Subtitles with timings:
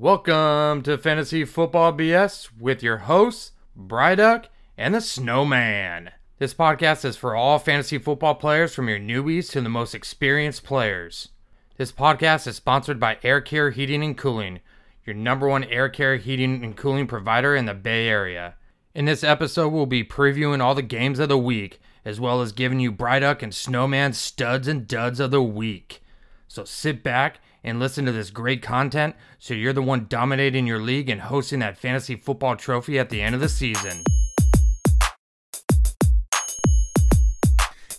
[0.00, 4.44] Welcome to Fantasy Football BS with your hosts, Bryduck
[4.76, 6.12] and the Snowman.
[6.38, 10.62] This podcast is for all fantasy football players from your newbies to the most experienced
[10.62, 11.30] players.
[11.78, 14.60] This podcast is sponsored by Air Care Heating and Cooling,
[15.04, 18.54] your number one air care heating and cooling provider in the Bay Area.
[18.94, 22.52] In this episode, we'll be previewing all the games of the week, as well as
[22.52, 26.04] giving you Bryduck and Snowman studs and duds of the week.
[26.46, 30.80] So sit back and listen to this great content so you're the one dominating your
[30.80, 34.02] league and hosting that fantasy football trophy at the end of the season.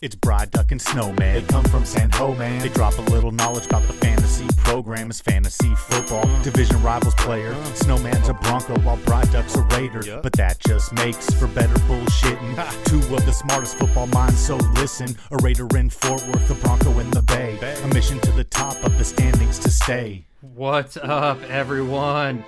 [0.02, 1.34] It's Bryduck and Snowman.
[1.36, 2.62] They come from San Ho, man.
[2.62, 5.10] They drop a little knowledge about the fantasy program.
[5.10, 6.24] It's fantasy football.
[6.24, 6.44] Mm.
[6.44, 7.52] Division rivals player.
[7.52, 7.76] Mm.
[7.76, 10.22] Snowman's a Bronco while Bryduck's a Raider.
[10.24, 12.86] But that just makes for better bullshitting.
[12.86, 15.18] Two of the smartest football minds, so listen.
[15.32, 17.60] A Raider in Fort Worth, a Bronco in the Bay.
[17.84, 20.24] A mission to the top of the standings to stay.
[20.40, 22.46] What's up, everyone?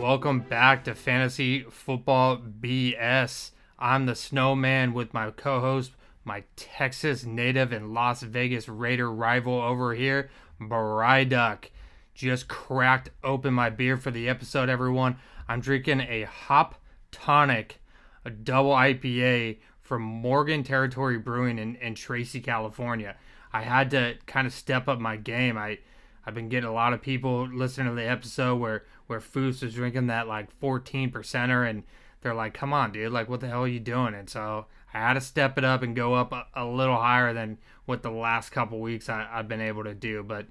[0.00, 3.50] Welcome back to Fantasy Football BS.
[3.78, 5.92] I'm the Snowman with my co host,
[6.24, 11.66] my Texas native and Las Vegas Raider rival over here, Bryduck.
[12.14, 15.16] Just cracked open my beer for the episode, everyone.
[15.48, 16.76] I'm drinking a Hop
[17.10, 17.80] Tonic,
[18.24, 23.16] a double IPA from Morgan Territory Brewing in, in Tracy, California.
[23.52, 25.58] I had to kind of step up my game.
[25.58, 25.78] I
[26.26, 29.74] I've been getting a lot of people listening to the episode where where Foos was
[29.74, 31.82] drinking that like 14 percenter, and
[32.22, 33.12] they're like, "Come on, dude!
[33.12, 34.66] Like, what the hell are you doing?" And so
[34.98, 38.10] had to step it up and go up a, a little higher than what the
[38.10, 40.22] last couple weeks I, have been able to do.
[40.22, 40.46] But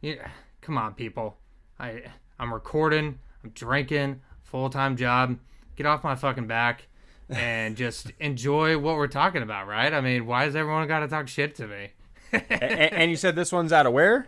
[0.00, 0.28] yeah,
[0.60, 1.36] come on, people!
[1.78, 2.02] I
[2.38, 5.38] I'm recording, I'm drinking, full time job.
[5.76, 6.86] Get off my fucking back
[7.28, 9.92] and just enjoy what we're talking about, right?
[9.92, 11.90] I mean, why does everyone got to talk shit to me?
[12.32, 14.26] and, and you said this one's out of where?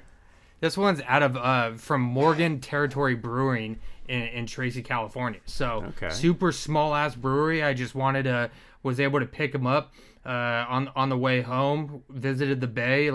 [0.61, 5.41] This one's out of uh, from Morgan Territory Brewing in, in Tracy, California.
[5.47, 6.11] So Okay.
[6.11, 7.62] super small ass brewery.
[7.62, 8.50] I just wanted to
[8.83, 9.92] was able to pick them up
[10.25, 12.03] uh, on on the way home.
[12.10, 13.10] Visited the Bay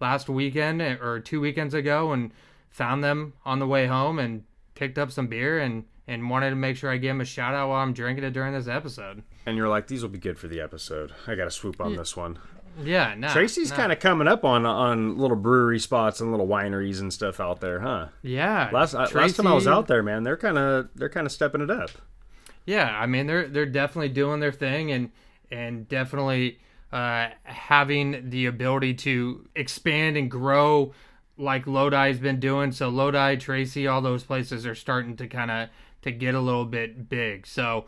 [0.00, 2.32] last weekend eh, or two weekends ago and
[2.68, 4.44] found them on the way home and
[4.74, 7.54] picked up some beer and and wanted to make sure I give them a shout
[7.54, 9.22] out while I'm drinking it during this episode.
[9.46, 11.12] And you're like, these will be good for the episode.
[11.26, 12.38] I got to swoop on this one.
[12.82, 13.28] Yeah, no.
[13.28, 13.76] Tracy's no.
[13.76, 17.60] kind of coming up on on little brewery spots and little wineries and stuff out
[17.60, 18.08] there, huh?
[18.22, 18.70] yeah.
[18.72, 21.32] Last uh, last time I was out there, man, they're kind of they're kind of
[21.32, 21.90] stepping it up.
[22.66, 25.10] Yeah, I mean they're they're definitely doing their thing and
[25.50, 26.60] and definitely
[26.92, 30.92] uh, having the ability to expand and grow
[31.36, 32.72] like Lodi's been doing.
[32.72, 35.68] So Lodi, Tracy, all those places are starting to kind of
[36.02, 37.46] to get a little bit big.
[37.46, 37.86] So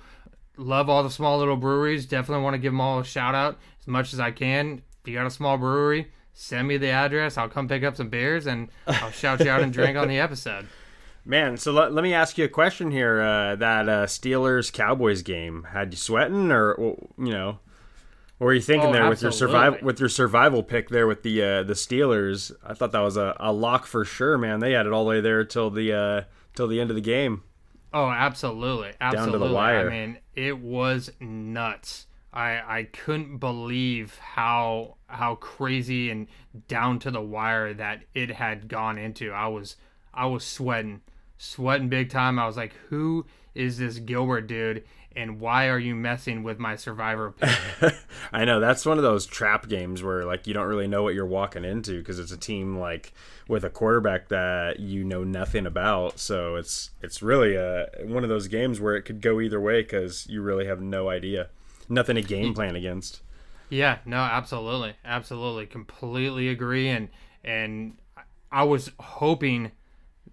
[0.57, 2.07] love all the small little breweries.
[2.07, 4.83] Definitely want to give them all a shout out as much as I can.
[5.03, 7.37] If you got a small brewery, send me the address.
[7.37, 10.19] I'll come pick up some beers and I'll shout you out and drink on the
[10.19, 10.69] episode.
[11.25, 13.21] Man, so let, let me ask you a question here.
[13.21, 16.75] Uh, that uh, Steelers Cowboys game had you sweating, or
[17.17, 17.61] you know,
[18.39, 21.23] what were you thinking Oh, there with your survival with your survival pick there with
[21.23, 22.51] the uh, the Steelers?
[22.67, 24.59] I thought that was a, a lock for sure, man.
[24.59, 26.23] They had it all the way there till the uh,
[26.57, 27.45] till the end of the game.
[27.95, 29.17] Oh, absolutely, absolutely.
[29.17, 29.55] Down to the absolutely.
[29.55, 29.87] wire.
[29.87, 32.07] I mean, it was nuts.
[32.33, 36.27] I I couldn't believe how how crazy and
[36.69, 39.31] down to the wire that it had gone into.
[39.33, 39.77] I was
[40.15, 41.03] I was sweating,
[41.39, 42.39] sweating big time.
[42.39, 44.85] I was like, "Who is this Gilbert dude?
[45.15, 47.33] And why are you messing with my survivor
[47.81, 47.95] pick?"
[48.33, 51.15] I know that's one of those trap games where like you don't really know what
[51.15, 53.13] you're walking into because it's a team like
[53.47, 56.19] with a quarterback that you know nothing about.
[56.19, 59.83] So it's it's really uh one of those games where it could go either way
[59.83, 61.49] because you really have no idea,
[61.89, 62.55] nothing to game mm.
[62.55, 63.23] plan against.
[63.69, 66.89] Yeah, no, absolutely, absolutely, completely agree.
[66.89, 67.09] And
[67.43, 67.97] and
[68.51, 69.73] I was hoping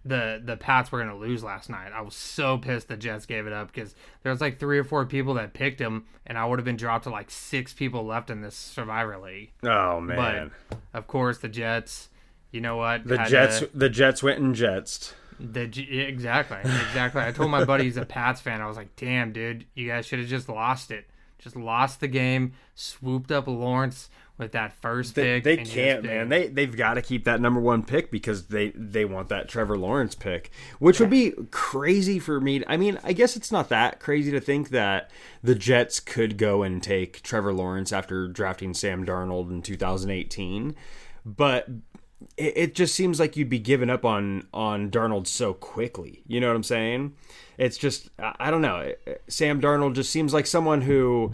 [0.05, 1.91] the the Pats were gonna lose last night.
[1.93, 4.83] I was so pissed the Jets gave it up because there was like three or
[4.83, 8.05] four people that picked him, and I would have been dropped to like six people
[8.05, 9.51] left in this Survivor League.
[9.63, 12.09] Oh man, But of course, the Jets.
[12.51, 13.05] You know what?
[13.07, 15.13] the Jets to- the Jets went and jetsed.
[15.39, 17.21] the exactly, exactly.
[17.21, 18.61] I told my buddy he's a Pats fan.
[18.61, 21.08] I was like, "Damn, dude, you guys should have just lost it.
[21.39, 22.53] Just lost the game.
[22.75, 25.43] Swooped up Lawrence with that first pick.
[25.43, 26.29] they can't, man.
[26.29, 29.77] They they've got to keep that number one pick because they they want that Trevor
[29.77, 32.63] Lawrence pick, which would be crazy for me.
[32.67, 35.11] I mean, I guess it's not that crazy to think that
[35.43, 40.75] the Jets could go and take Trevor Lawrence after drafting Sam Darnold in 2018,
[41.25, 41.67] but
[42.37, 46.23] it, it just seems like you'd be giving up on on Darnold so quickly.
[46.27, 47.13] You know what I'm saying?
[47.57, 48.93] It's just I don't know.
[49.27, 51.33] Sam Darnold just seems like someone who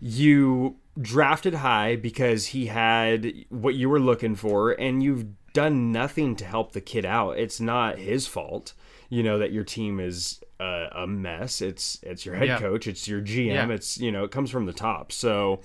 [0.00, 6.36] you drafted high because he had what you were looking for and you've done nothing
[6.36, 7.38] to help the kid out.
[7.38, 8.74] It's not his fault,
[9.08, 11.60] you know, that your team is a, a mess.
[11.60, 12.58] It's it's your head Yeah.
[12.58, 13.68] coach, it's your GM, Yeah.
[13.70, 15.10] it's you know, it comes from the top.
[15.12, 15.60] So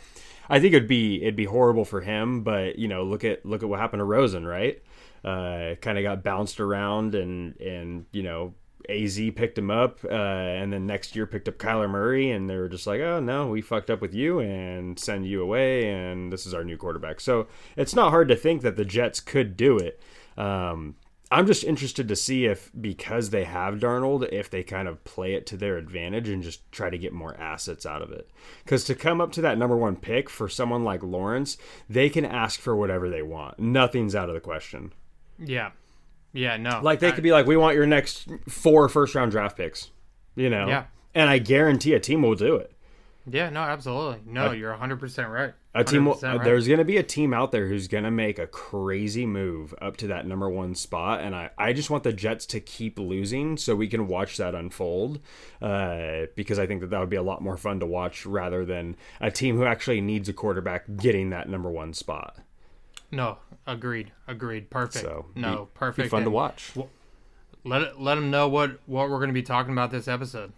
[0.49, 3.63] I think it'd be it'd be horrible for him, but you know, look at look
[3.63, 4.81] at what happened to Rosen, right?
[5.23, 8.53] Uh, kind of got bounced around, and and you know,
[8.89, 12.57] AZ picked him up, uh, and then next year picked up Kyler Murray, and they
[12.57, 16.31] were just like, oh no, we fucked up with you and send you away, and
[16.31, 17.21] this is our new quarterback.
[17.21, 17.47] So
[17.77, 20.01] it's not hard to think that the Jets could do it.
[20.37, 20.95] Um,
[21.33, 25.33] I'm just interested to see if because they have Darnold, if they kind of play
[25.33, 28.29] it to their advantage and just try to get more assets out of it.
[28.63, 31.57] Because to come up to that number one pick for someone like Lawrence,
[31.89, 33.57] they can ask for whatever they want.
[33.57, 34.93] Nothing's out of the question.
[35.39, 35.71] Yeah.
[36.33, 36.81] Yeah, no.
[36.83, 39.89] Like they I- could be like, we want your next four first round draft picks,
[40.35, 40.67] you know?
[40.67, 40.85] Yeah.
[41.15, 42.71] And I guarantee a team will do it.
[43.25, 44.19] Yeah, no, absolutely.
[44.25, 45.53] No, you're 100% right.
[45.75, 46.43] A team, will, 100% right.
[46.43, 49.73] there's going to be a team out there who's going to make a crazy move
[49.81, 52.99] up to that number one spot, and I, I just want the Jets to keep
[52.99, 55.19] losing so we can watch that unfold,
[55.63, 58.65] uh, because I think that that would be a lot more fun to watch rather
[58.65, 62.37] than a team who actually needs a quarterback getting that number one spot.
[63.09, 64.11] No, agreed.
[64.27, 64.69] Agreed.
[64.69, 65.05] Perfect.
[65.05, 66.05] So no, be- perfect.
[66.05, 66.71] Be fun to And watch.
[67.63, 70.51] Let it, let them know what what we're going to be talking about this episode.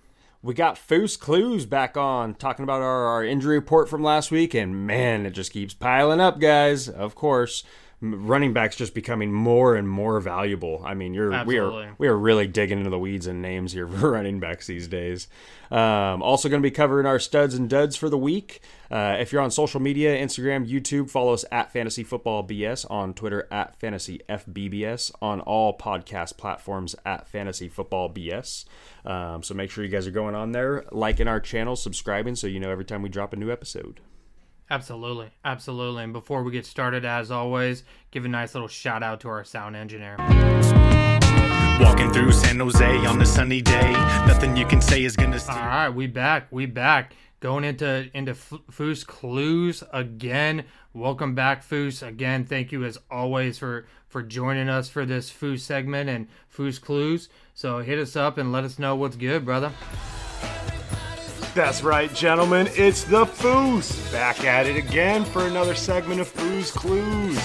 [0.45, 4.53] We got Foos Clues back on talking about our, our injury report from last week,
[4.53, 6.87] and man, it just keeps piling up, guys.
[6.87, 7.63] Of course,
[8.01, 10.81] running backs just becoming more and more valuable.
[10.85, 13.87] I mean, you're we are we are really digging into the weeds and names here
[13.87, 15.27] for running backs these days.
[15.71, 18.61] Um, also, going to be covering our studs and duds for the week.
[18.91, 23.13] Uh, if you're on social media, Instagram, YouTube, follow us at Fantasy Football BS on
[23.13, 28.65] Twitter at Fantasy FBBS on all podcast platforms at Fantasy Football BS.
[29.05, 32.47] Um, so make sure you guys are going on there, liking our channel, subscribing, so
[32.47, 34.01] you know every time we drop a new episode.
[34.69, 35.29] Absolutely.
[35.43, 36.03] Absolutely.
[36.03, 39.43] And before we get started, as always, give a nice little shout out to our
[39.43, 40.15] sound engineer.
[41.79, 43.91] Walking through San Jose on a sunny day,
[44.25, 45.39] nothing you can say is gonna.
[45.49, 46.47] All right, we back.
[46.49, 47.15] We back.
[47.41, 50.63] Going into into Foos Clues again.
[50.93, 52.01] Welcome back, Foos.
[52.05, 56.81] Again, thank you as always for for joining us for this Foos segment and Foos
[56.81, 57.27] Clues.
[57.53, 59.73] So hit us up and let us know what's good, brother.
[61.55, 62.67] That's right, gentlemen.
[62.73, 64.11] It's the Foos.
[64.11, 67.39] Back at it again for another segment of Foos Clues.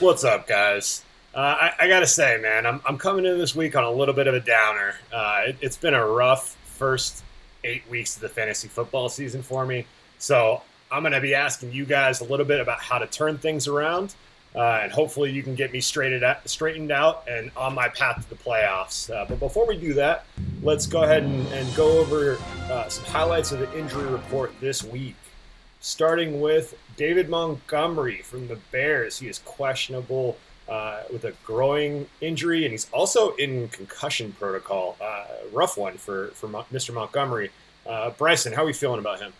[0.00, 1.02] What's up, guys?
[1.34, 4.14] Uh, I, I gotta say, man, I'm, I'm coming in this week on a little
[4.14, 4.94] bit of a downer.
[5.12, 7.24] Uh, it, it's been a rough first
[7.64, 9.86] eight weeks of the fantasy football season for me.
[10.18, 10.62] So
[10.92, 14.14] I'm gonna be asking you guys a little bit about how to turn things around,
[14.54, 18.22] uh, and hopefully you can get me straightened out, straightened out and on my path
[18.22, 19.10] to the playoffs.
[19.10, 20.26] Uh, but before we do that,
[20.62, 22.38] let's go ahead and, and go over
[22.70, 25.16] uh, some highlights of the injury report this week
[25.82, 29.18] starting with David Montgomery from the Bears.
[29.18, 30.38] He is questionable
[30.68, 34.96] uh, with a groin injury, and he's also in concussion protocol.
[35.00, 36.94] Uh, rough one for for Mr.
[36.94, 37.50] Montgomery.
[37.84, 39.32] Uh, Bryson, how are we feeling about him?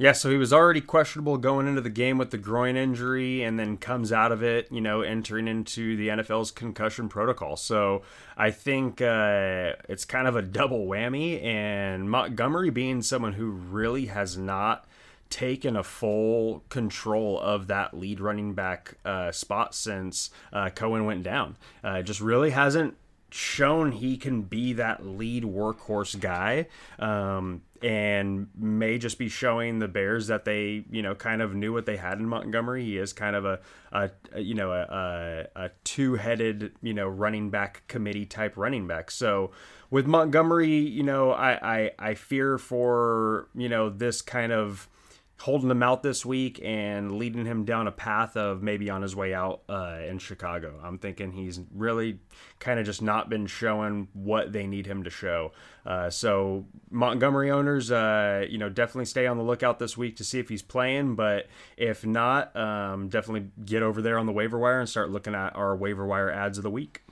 [0.00, 3.58] Yeah, so he was already questionable going into the game with the groin injury and
[3.58, 7.54] then comes out of it, you know, entering into the NFL's concussion protocol.
[7.58, 8.00] So
[8.34, 11.44] I think uh, it's kind of a double whammy.
[11.44, 14.86] And Montgomery being someone who really has not
[15.28, 21.24] taken a full control of that lead running back uh, spot since uh, Cohen went
[21.24, 21.58] down.
[21.84, 22.96] Uh, just really hasn't
[23.32, 26.66] shown he can be that lead workhorse guy
[26.98, 31.72] um, and may just be showing the bears that they you know kind of knew
[31.72, 32.84] what they had in montgomery.
[32.84, 33.60] He is kind of a,
[33.92, 34.10] a,
[34.40, 39.10] you know a, a, a two-headed you know running back committee type running back.
[39.10, 39.50] So
[39.90, 44.88] with montgomery you know i i, I fear for you know this kind of
[45.40, 49.16] holding him out this week and leading him down a path of maybe on his
[49.16, 50.78] way out uh, in Chicago.
[50.84, 52.18] I'm thinking he's really
[52.58, 55.52] kind of just not been showing what they need him to show.
[55.86, 60.24] Uh, so Montgomery owners, uh, you know, definitely stay on the lookout this week to
[60.24, 61.14] see if he's playing.
[61.14, 61.46] But
[61.78, 65.56] if not, um, definitely get over there on the waiver wire and start looking at
[65.56, 67.02] our waiver wire ads of the week.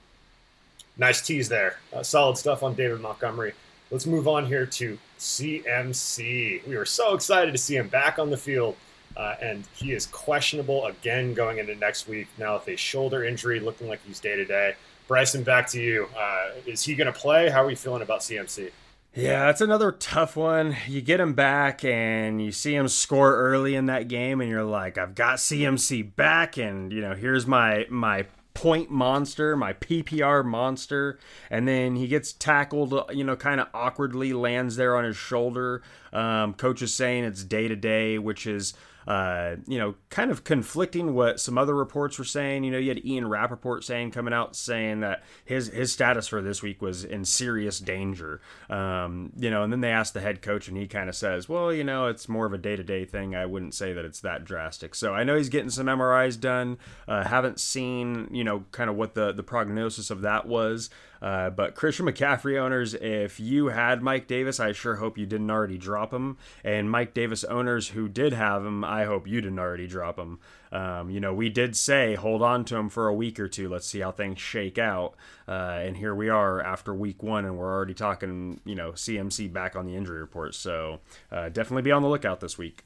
[0.99, 1.79] Nice tease there.
[1.95, 3.55] Uh, solid stuff on David Montgomery.
[3.91, 6.67] Let's move on here to CMC.
[6.67, 8.77] We were so excited to see him back on the field,
[9.17, 13.61] uh, and he is questionable again going into next week now with a shoulder injury,
[13.61, 14.75] looking like he's day to day.
[15.07, 16.09] Bryson, back to you.
[16.17, 17.49] Uh, is he going to play?
[17.49, 18.71] How are we feeling about CMC?
[19.15, 20.77] Yeah, that's another tough one.
[20.87, 24.63] You get him back and you see him score early in that game and you're
[24.63, 28.27] like, I've got CMC back and you know, here's my my
[28.59, 31.17] point monster, my PPR monster,
[31.49, 35.81] and then he gets tackled, you know, kind of awkwardly lands there on his shoulder.
[36.13, 38.75] Um, coach is saying it's day to day, which is
[39.09, 42.63] uh, you know, kind of conflicting what some other reports were saying.
[42.63, 46.43] You know, you had Ian Rapoport saying coming out saying that his his status for
[46.43, 48.43] this week was in serious danger.
[48.69, 51.49] Um, you know, and then they asked the head coach, and he kind of says,
[51.49, 53.35] "Well, you know, it's more of a day to day thing.
[53.35, 56.77] I wouldn't say that it's that drastic." So I know he's getting some MRIs done.
[57.09, 60.91] Uh, haven't seen, you know, kind of what the the prognosis of that was.
[61.21, 65.51] Uh, but Christian McCaffrey owners, if you had Mike Davis, I sure hope you didn't
[65.51, 66.37] already drop him.
[66.65, 70.39] And Mike Davis owners who did have him, I hope you didn't already drop him.
[70.71, 73.69] Um, you know, we did say hold on to him for a week or two.
[73.69, 75.15] Let's see how things shake out.
[75.47, 79.53] Uh, and here we are after week one, and we're already talking, you know, CMC
[79.53, 80.55] back on the injury report.
[80.55, 81.01] So
[81.33, 82.85] uh, definitely be on the lookout this week.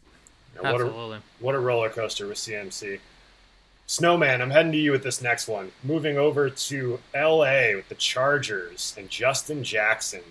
[0.61, 3.01] What a, what a roller coaster with CMC.
[3.93, 5.71] Snowman, I'm heading to you with this next one.
[5.85, 10.23] Moving over to LA with the Chargers and Justin Jackson.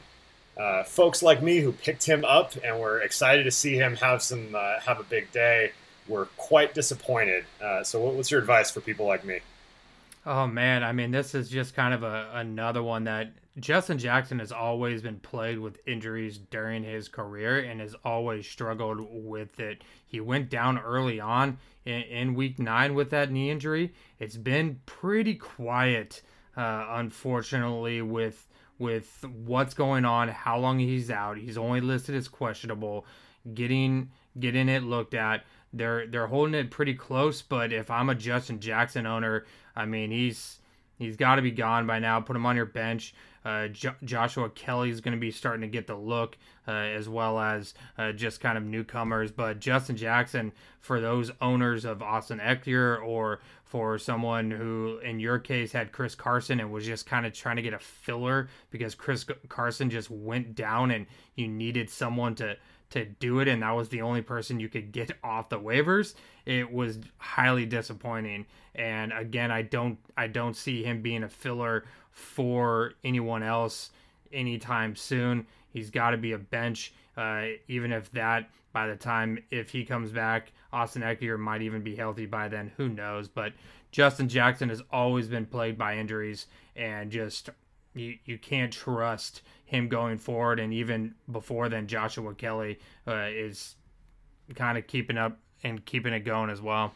[0.58, 4.24] Uh, folks like me who picked him up and were excited to see him have
[4.24, 5.74] some uh, have a big day
[6.08, 7.46] were quite disappointed.
[7.64, 9.42] Uh, so, what, what's your advice for people like me?
[10.26, 14.40] Oh man, I mean, this is just kind of a, another one that Justin Jackson
[14.40, 19.84] has always been plagued with injuries during his career and has always struggled with it.
[20.08, 23.94] He went down early on in, in week nine with that knee injury.
[24.20, 26.22] It's been pretty quiet,
[26.56, 28.48] uh, unfortunately, with
[28.78, 31.38] with what's going on, how long he's out.
[31.38, 33.06] He's only listed as questionable.
[33.54, 35.44] Getting getting it looked at.
[35.74, 39.46] They're they're holding it pretty close, but if I'm a Justin Jackson owner,
[39.76, 40.60] I mean he's
[40.98, 42.20] he's got to be gone by now.
[42.20, 43.14] Put him on your bench.
[43.44, 47.10] Uh, jo- Joshua Kelley is going to be starting to get the look, uh, as
[47.10, 49.32] well as uh, just kind of newcomers.
[49.32, 55.40] But Justin Jackson, for those owners of Austin Ekeler, or for someone who, in your
[55.40, 58.96] case, had Chris Carson and was just kind of trying to get a filler because
[58.96, 61.06] Chris Carson just went down and
[61.36, 62.58] you needed someone to
[62.92, 66.14] to do it and that was the only person you could get off the waivers
[66.46, 68.46] it was highly disappointing
[68.76, 73.92] and again i don't i don't see him being a filler for anyone else
[74.32, 75.48] anytime soon.
[75.70, 79.86] He's got to be a bench, uh, even if that by the time if he
[79.86, 82.72] comes back, Austin Ekeler might even be healthy by then.
[82.78, 83.28] Who knows?
[83.28, 83.54] But
[83.92, 87.50] Justin Jackson has always been plagued by injuries, and just
[87.94, 90.60] you you can't trust him going forward.
[90.60, 93.76] And even before then, Joshua Kelley uh, is
[94.56, 96.94] kind of keeping up and keeping it going as well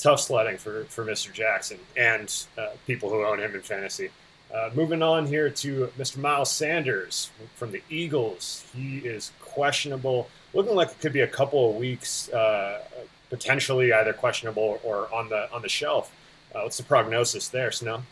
[0.00, 1.32] tough sledding for, for Mr.
[1.32, 4.10] Jackson and uh, people who own him in fantasy.
[4.52, 6.16] Uh, moving on here to Mr.
[6.16, 8.64] Miles Sanders from the Eagles.
[8.74, 12.82] He is questionable, looking like it could be a couple of weeks, uh,
[13.28, 16.12] potentially either questionable or on the on the shelf.
[16.52, 18.02] Uh, what's the prognosis there, Snow?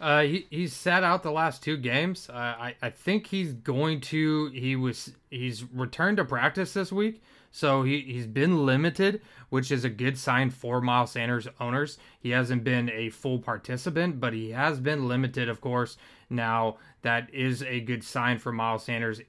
[0.00, 2.30] Uh, he he's sat out the last two games.
[2.30, 4.46] Uh, I I think he's going to.
[4.54, 7.22] He was he's returned to practice this week.
[7.54, 9.22] So he, he's been limited,
[9.54, 11.96] which is a good sign for Miles Sanders owners.
[12.18, 15.96] He hasn't been a full participant, but he has been limited, of course.
[16.28, 19.20] Now, that is a good sign for Miles Sanders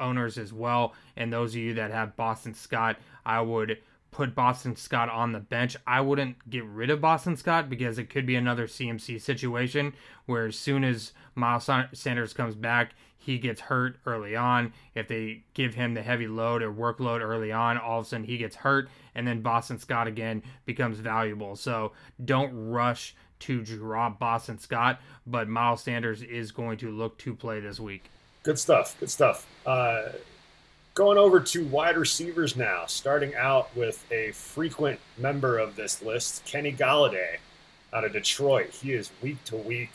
[0.00, 0.94] owners as well.
[1.18, 3.76] And those of you that have Boston Scott, I would
[4.10, 5.76] put Boston Scott on the bench.
[5.86, 9.92] I wouldn't get rid of Boston Scott because it could be another CMC situation
[10.24, 14.72] where as soon as Miles Sanders comes back, he gets hurt early on.
[14.94, 18.26] If they give him the heavy load or workload early on, all of a sudden
[18.26, 21.56] he gets hurt, and then Boston Scott again becomes valuable.
[21.56, 27.34] So don't rush to drop Boston Scott, but Miles Sanders is going to look to
[27.34, 28.10] play this week.
[28.42, 28.94] Good stuff.
[29.00, 29.46] Good stuff.
[29.64, 30.10] Uh,
[30.92, 36.44] going over to wide receivers now, starting out with a frequent member of this list,
[36.44, 37.38] Kenny Golladay
[37.94, 38.70] out of Detroit.
[38.70, 39.90] He is week to week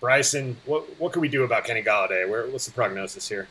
[0.00, 2.28] Bryson, what what can we do about Kenny Golladay?
[2.28, 3.48] Where, what's the prognosis here?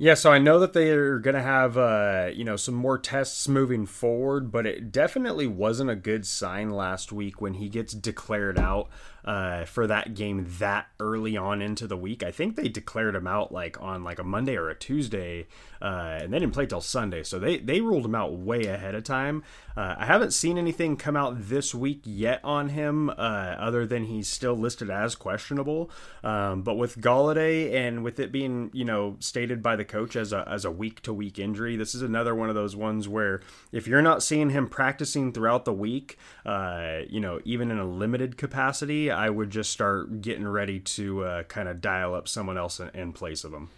[0.00, 2.98] Yeah, so I know that they are going to have uh, you know some more
[2.98, 7.92] tests moving forward, but it definitely wasn't a good sign last week when he gets
[7.94, 8.88] declared out
[9.28, 12.22] uh, for that game that early on into the week.
[12.22, 15.46] I think they declared him out like on like a Monday or a Tuesday,
[15.82, 18.94] uh, and they didn't play till Sunday, so they they ruled him out way ahead
[18.94, 19.44] of time.
[19.76, 24.04] Uh, I haven't seen anything come out this week yet on him, uh, other than
[24.04, 25.90] he's still listed as questionable.
[26.24, 30.32] Um, but with Golladay and with it being you know stated by the coach as
[30.32, 33.42] a as a week to week injury, this is another one of those ones where
[33.72, 36.16] if you're not seeing him practicing throughout the week,
[36.46, 41.24] uh, you know even in a limited capacity I would just start getting ready to
[41.24, 43.68] uh, kind of dial up someone else in, in, place of him.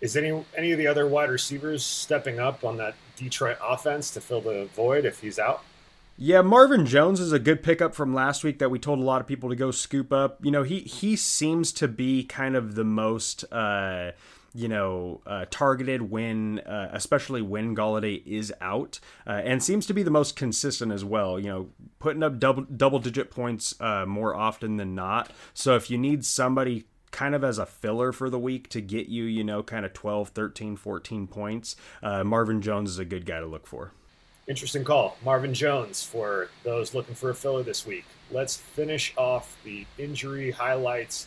[0.00, 4.20] Is any any of the other wide receivers stepping up on that Detroit offense to
[4.20, 5.64] fill the void if he's out?
[6.16, 9.20] Yeah, Marvin Jones is a good pickup from last week that we told a lot
[9.20, 10.38] of people to go scoop up.
[10.44, 14.12] You know, he he seems to be kind of the most uh,
[14.56, 19.94] you know, uh, targeted when, uh, especially when Golladay is out, uh, and seems to
[19.94, 21.38] be the most consistent as well.
[21.38, 25.30] You know, putting up double double digit points uh, more often than not.
[25.52, 29.08] So if you need somebody kind of as a filler for the week to get
[29.08, 33.26] you, you know, kind of 12, 13, 14 points, uh, Marvin Jones is a good
[33.26, 33.92] guy to look for.
[34.48, 35.16] Interesting call.
[35.24, 38.04] Marvin Jones for those looking for a filler this week.
[38.30, 41.26] Let's finish off the injury highlights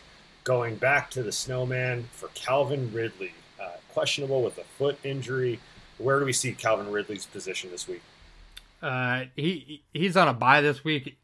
[0.50, 3.34] going back to the snowman for Calvin Ridley.
[3.62, 5.60] Uh, questionable with a foot injury.
[6.00, 8.02] Where do we see Calvin Ridley's position this week?
[8.82, 11.20] Uh, he he's on a bye this week,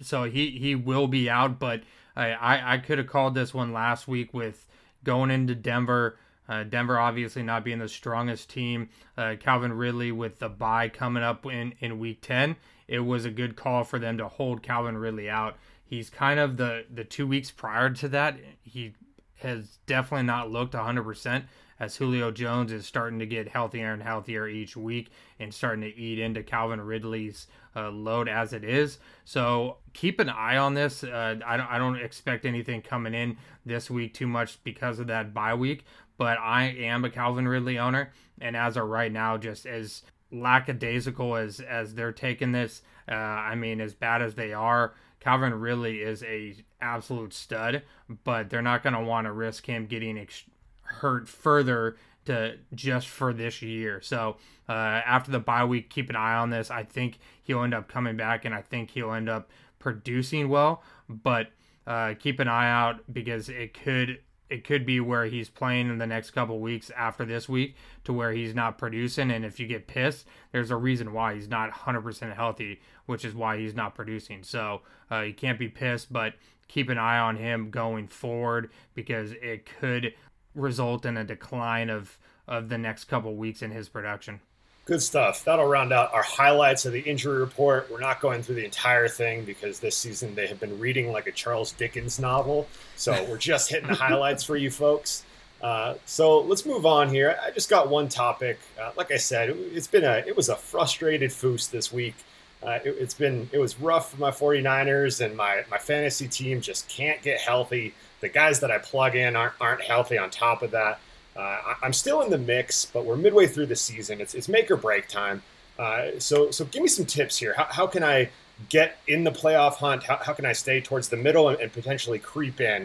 [0.00, 1.58] so he he will be out.
[1.58, 1.82] But
[2.14, 4.68] I I, I could have called this one last week with
[5.02, 6.16] going into Denver.
[6.48, 8.90] Uh, Denver obviously not being the strongest team.
[9.18, 12.54] Uh, Calvin Ridley with the bye coming up in, in week 10.
[12.86, 15.56] It was a good call for them to hold Calvin Ridley out.
[15.86, 18.36] He's kind of the, the two weeks prior to that.
[18.62, 18.94] He
[19.36, 21.44] has definitely not looked 100%
[21.78, 25.96] as Julio Jones is starting to get healthier and healthier each week and starting to
[25.96, 28.98] eat into Calvin Ridley's uh, load as it is.
[29.24, 31.04] So keep an eye on this.
[31.04, 35.08] Uh, I, don't, I don't expect anything coming in this week too much because of
[35.08, 35.84] that bye week,
[36.16, 40.02] but I am a Calvin Ridley owner, and as of right now, just as
[40.32, 45.54] lackadaisical as as they're taking this, uh, I mean, as bad as they are, Calvin
[45.54, 47.82] really is a absolute stud,
[48.24, 50.44] but they're not going to want to risk him getting ex-
[50.82, 51.96] hurt further
[52.26, 54.00] to just for this year.
[54.02, 54.36] So
[54.68, 56.70] uh, after the bye week, keep an eye on this.
[56.70, 60.82] I think he'll end up coming back, and I think he'll end up producing well,
[61.08, 61.48] but.
[61.88, 65.98] Uh, keep an eye out because it could it could be where he's playing in
[65.98, 69.30] the next couple weeks after this week to where he's not producing.
[69.30, 73.34] And if you get pissed there's a reason why he's not 100% healthy which is
[73.34, 74.42] why he's not producing.
[74.42, 76.34] So uh, you can't be pissed but
[76.68, 80.14] keep an eye on him going forward because it could
[80.54, 84.40] result in a decline of of the next couple weeks in his production
[84.86, 85.44] Good stuff.
[85.44, 87.90] That'll round out our highlights of the injury report.
[87.90, 91.26] We're not going through the entire thing because this season they have been reading like
[91.26, 92.68] a Charles Dickens novel.
[92.94, 95.24] So we're just hitting the highlights for you folks.
[95.60, 97.36] Uh, so let's move on here.
[97.44, 98.60] I just got one topic.
[98.80, 102.14] Uh, like I said, it, has been a it was a frustrated foos this week.
[102.62, 106.60] Uh, it, has been it was rough for my 49ers and my my fantasy team
[106.60, 107.92] just can't get healthy.
[108.20, 110.16] The guys that I plug in aren't aren't healthy.
[110.16, 111.00] On top of that,
[111.36, 114.20] uh, I'm still in the mix, but we're midway through the season.
[114.20, 115.42] It's, it's make or break time.
[115.78, 117.54] Uh, so so give me some tips here.
[117.54, 118.30] How, how can I
[118.68, 120.02] get in the playoff hunt?
[120.02, 122.84] How, how can I stay towards the middle and, and potentially creep in?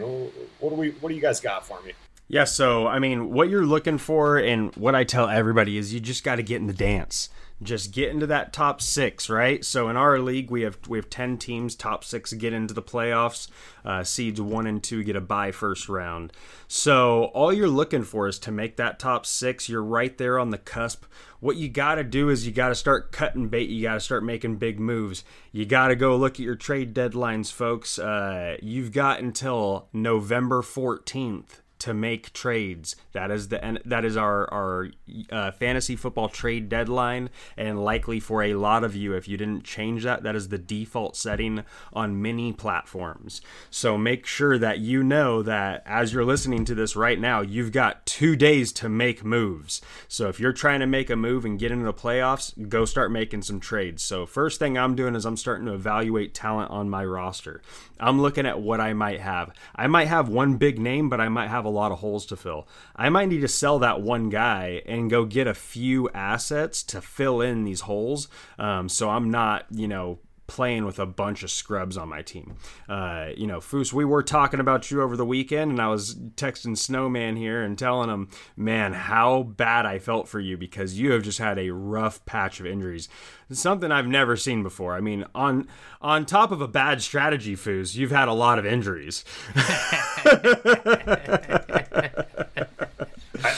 [0.60, 1.92] What do we What do you guys got for me?
[2.28, 6.00] Yeah, so I mean, what you're looking for, and what I tell everybody is, you
[6.00, 7.28] just got to get in the dance
[7.62, 9.64] just get into that top six, right?
[9.64, 11.74] So in our league, we have we have ten teams.
[11.74, 13.48] Top six get into the playoffs.
[13.84, 16.32] Uh, seeds one and two get a bye first round.
[16.68, 19.68] So all you're looking for is to make that top six.
[19.68, 21.04] You're right there on the cusp.
[21.40, 23.68] What you got to do is you got to start cutting bait.
[23.68, 25.24] You got to start making big moves.
[25.50, 27.98] You got to go look at your trade deadlines, folks.
[27.98, 32.94] Uh, you've got until November 14th to make trades.
[33.12, 34.90] That is the that is our our
[35.30, 39.64] uh, fantasy football trade deadline, and likely for a lot of you, if you didn't
[39.64, 43.40] change that, that is the default setting on many platforms.
[43.68, 47.72] So make sure that you know that as you're listening to this right now, you've
[47.72, 49.80] got two days to make moves.
[50.06, 53.10] So if you're trying to make a move and get into the playoffs, go start
[53.10, 54.04] making some trades.
[54.04, 57.60] So first thing I'm doing is I'm starting to evaluate talent on my roster.
[57.98, 59.52] I'm looking at what I might have.
[59.74, 62.36] I might have one big name, but I might have a lot of holes to
[62.36, 62.68] fill.
[62.94, 67.00] I might need to sell that one guy and go get a few assets to
[67.00, 68.28] fill in these holes.
[68.58, 70.18] Um, so I'm not, you know,
[70.52, 72.56] playing with a bunch of scrubs on my team.
[72.86, 76.14] Uh, you know, Foos, we were talking about you over the weekend, and I was
[76.14, 81.12] texting Snowman here and telling him, man, how bad I felt for you because you
[81.12, 83.08] have just had a rough patch of injuries.
[83.50, 84.94] something I've never seen before.
[84.94, 85.68] I mean, on
[86.02, 89.24] on top of a bad strategy, Foos, you've had a lot of injuries.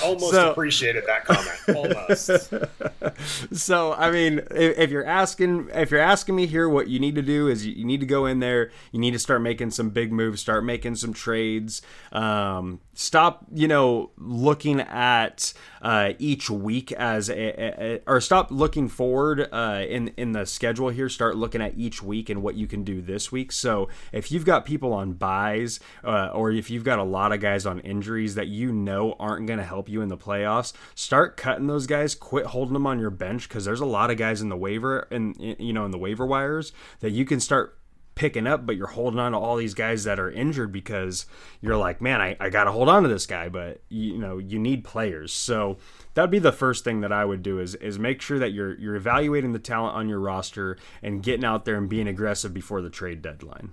[0.05, 1.61] Almost so, appreciated that comment.
[1.75, 3.57] Almost.
[3.57, 7.15] so, I mean, if, if, you're asking, if you're asking me here, what you need
[7.15, 8.71] to do is you, you, need to go in there.
[8.93, 10.41] You need to start making some big moves.
[10.41, 11.83] Start making some trades.
[12.13, 18.89] Um, stop, you know, looking at uh, each week as a, a, or stop looking
[18.89, 21.09] forward uh, in in the schedule here.
[21.09, 23.53] Start looking at each week and what you can do this week.
[23.53, 27.41] So, if you've got people on byes, uh, or if you've got a lot of
[27.41, 31.37] guys on injuries that you know aren't going to help you in the playoffs, start
[31.37, 32.15] cutting those guys.
[32.15, 35.07] Quit holding them on your bench because there's a lot of guys in the waiver
[35.11, 37.79] and you know in the waiver wires that you can start
[38.15, 41.27] picking up, but you're holding on to all these guys that are injured because
[41.61, 44.39] you're like, man, I, I got to hold on to this guy, but you know,
[44.39, 45.33] you need players.
[45.33, 45.79] So
[46.15, 48.79] that'd be the first thing that I would do is is make sure that you're
[48.79, 52.83] you're evaluating the talent on your roster and getting out there and being aggressive before
[52.83, 53.73] the trade deadline.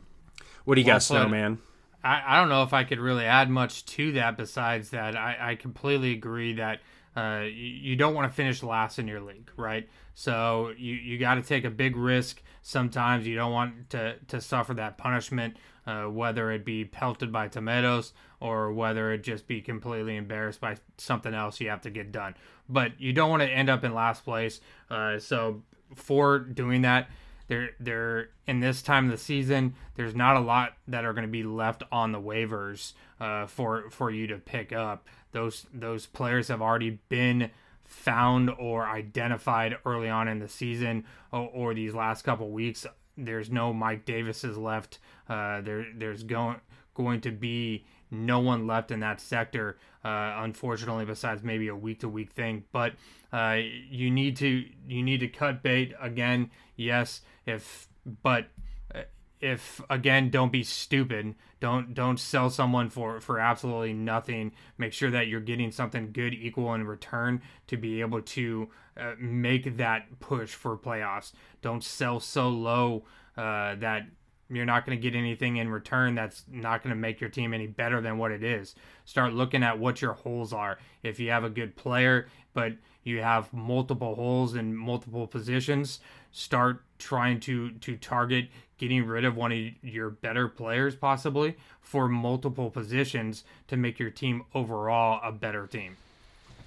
[0.66, 1.60] What do you well got, Snowman?
[2.04, 5.38] I, I don't know if I could really add much to that besides that I,
[5.52, 6.80] I completely agree that
[7.16, 9.88] uh, you, you don't want to finish last in your league, right?
[10.14, 12.42] So you, you got to take a big risk.
[12.62, 17.48] Sometimes you don't want to, to suffer that punishment, uh, whether it be pelted by
[17.48, 22.12] tomatoes or whether it just be completely embarrassed by something else you have to get
[22.12, 22.36] done.
[22.70, 24.62] But you don't want to end up in last place.
[24.90, 25.64] Uh, so
[25.96, 27.10] for doing that,
[27.52, 31.28] there there in this time of the season, there's not a lot that are going
[31.28, 35.10] to be left on the waivers uh, for for you to pick up.
[35.34, 37.52] Those those players have already been
[37.84, 42.86] found or identified early on in the season or, or these last couple weeks.
[43.18, 45.00] There's no Mike Davises left.
[45.28, 46.62] Uh, there there's going
[46.94, 52.00] going to be no one left in that sector, uh, unfortunately, besides maybe a week
[52.00, 52.64] to week thing.
[52.72, 52.94] But
[53.34, 53.58] uh,
[53.90, 56.50] you need to you need to cut bait again.
[56.78, 57.88] Yes, if
[58.23, 58.47] but
[59.41, 61.36] if again don't be stupid.
[61.60, 64.51] Don't don't sell someone for for absolutely nothing.
[64.77, 69.13] Make sure that you're getting something good equal in return to be able to uh,
[69.19, 71.34] make that push for playoffs.
[71.62, 74.04] Don't sell so low uh, that
[74.49, 77.54] you're not going to get anything in return that's not going to make your team
[77.54, 78.75] any better than what it is.
[79.06, 80.77] Start looking at what your holes are.
[81.04, 86.00] If you have a good player but you have multiple holes in multiple positions
[86.32, 92.08] start trying to to target getting rid of one of your better players possibly for
[92.08, 95.98] multiple positions to make your team overall a better team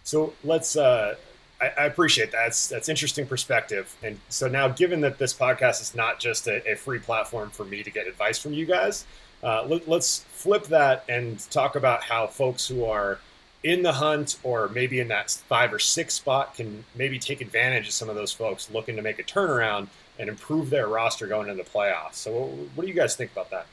[0.02, 1.14] so let's uh
[1.60, 2.44] I, appreciate that.
[2.44, 3.94] That's that's interesting perspective.
[4.02, 7.64] And so now, given that this podcast is not just a, a free platform for
[7.64, 9.06] me to get advice from you guys,
[9.42, 13.18] uh, let, let's flip that and talk about how folks who are
[13.64, 17.88] in the hunt or maybe in that five or six spot can maybe take advantage
[17.88, 21.48] of some of those folks looking to make a turnaround and improve their roster going
[21.48, 22.14] into the playoffs.
[22.14, 23.66] So, what do you guys think about that?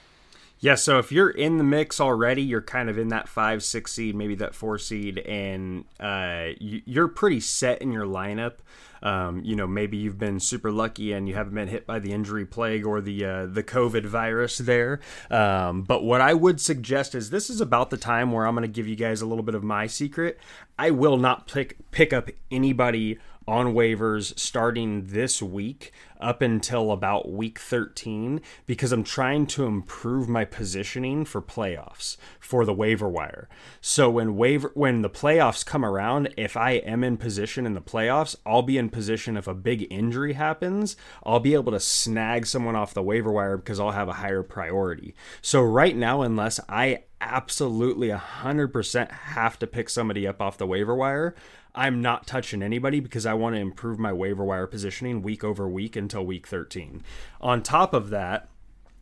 [0.63, 3.93] Yeah, so if you're in the mix already, you're kind of in that five, six
[3.93, 8.57] seed, maybe that four seed, and uh, you're pretty set in your lineup.
[9.01, 12.11] Um, you know, maybe you've been super lucky and you haven't been hit by the
[12.13, 14.99] injury plague or the uh, the COVID virus there.
[15.31, 18.61] Um, but what I would suggest is this is about the time where I'm going
[18.61, 20.37] to give you guys a little bit of my secret.
[20.77, 27.31] I will not pick pick up anybody on waivers starting this week up until about
[27.31, 33.49] week 13 because I'm trying to improve my positioning for playoffs for the waiver wire.
[33.81, 37.81] So when waiver when the playoffs come around, if I am in position in the
[37.81, 42.45] playoffs, I'll be in position if a big injury happens, I'll be able to snag
[42.45, 45.15] someone off the waiver wire because I'll have a higher priority.
[45.41, 50.95] So right now unless I absolutely 100% have to pick somebody up off the waiver
[50.95, 51.35] wire,
[51.73, 55.67] I'm not touching anybody because I want to improve my waiver wire positioning week over
[55.67, 57.03] week until week 13.
[57.39, 58.49] On top of that,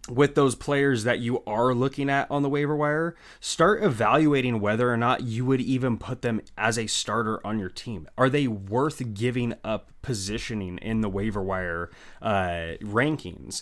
[0.07, 4.91] with those players that you are looking at on the waiver wire, start evaluating whether
[4.91, 8.07] or not you would even put them as a starter on your team.
[8.17, 11.89] Are they worth giving up positioning in the waiver wire
[12.21, 13.61] uh, rankings?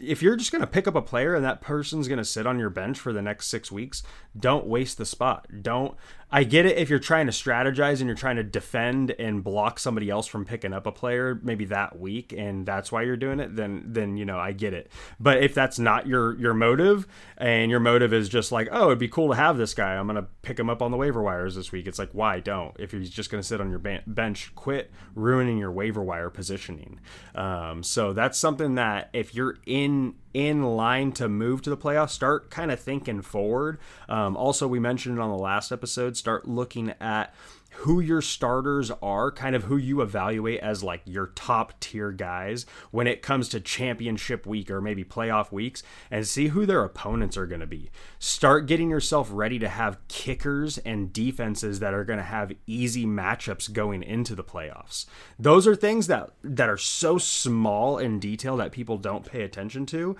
[0.00, 2.46] if you're just going to pick up a player and that person's going to sit
[2.46, 4.02] on your bench for the next six weeks,
[4.36, 5.46] don't waste the spot.
[5.62, 5.96] Don't
[6.34, 9.78] I get it if you're trying to strategize and you're trying to defend and block
[9.78, 13.38] somebody else from picking up a player maybe that week and that's why you're doing
[13.38, 14.90] it then then you know I get it.
[15.20, 17.06] But if that's not your your motive
[17.38, 19.94] and your motive is just like, "Oh, it'd be cool to have this guy.
[19.94, 22.40] I'm going to pick him up on the waiver wires this week." It's like, "Why
[22.40, 22.74] don't?
[22.80, 26.98] If he's just going to sit on your bench, quit ruining your waiver wire positioning."
[27.36, 32.10] Um, so that's something that if you're in in line to move to the playoffs,
[32.10, 33.78] start kind of thinking forward.
[34.08, 37.32] Um, also, we mentioned it on the last episode, start looking at
[37.78, 42.66] who your starters are, kind of who you evaluate as like your top tier guys
[42.90, 47.36] when it comes to championship week or maybe playoff weeks, and see who their opponents
[47.36, 47.90] are going to be.
[48.18, 53.04] Start getting yourself ready to have kickers and defenses that are going to have easy
[53.04, 55.06] matchups going into the playoffs.
[55.38, 59.86] Those are things that that are so small in detail that people don't pay attention
[59.86, 60.16] to.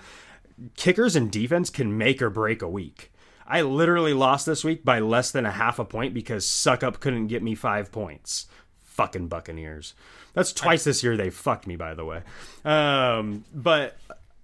[0.75, 3.11] Kickers and defense can make or break a week.
[3.47, 7.27] I literally lost this week by less than a half a point because Succop couldn't
[7.27, 8.47] get me five points.
[8.83, 9.93] Fucking Buccaneers.
[10.33, 12.23] That's twice this year they fucked me, by the way.
[12.63, 13.97] Um, but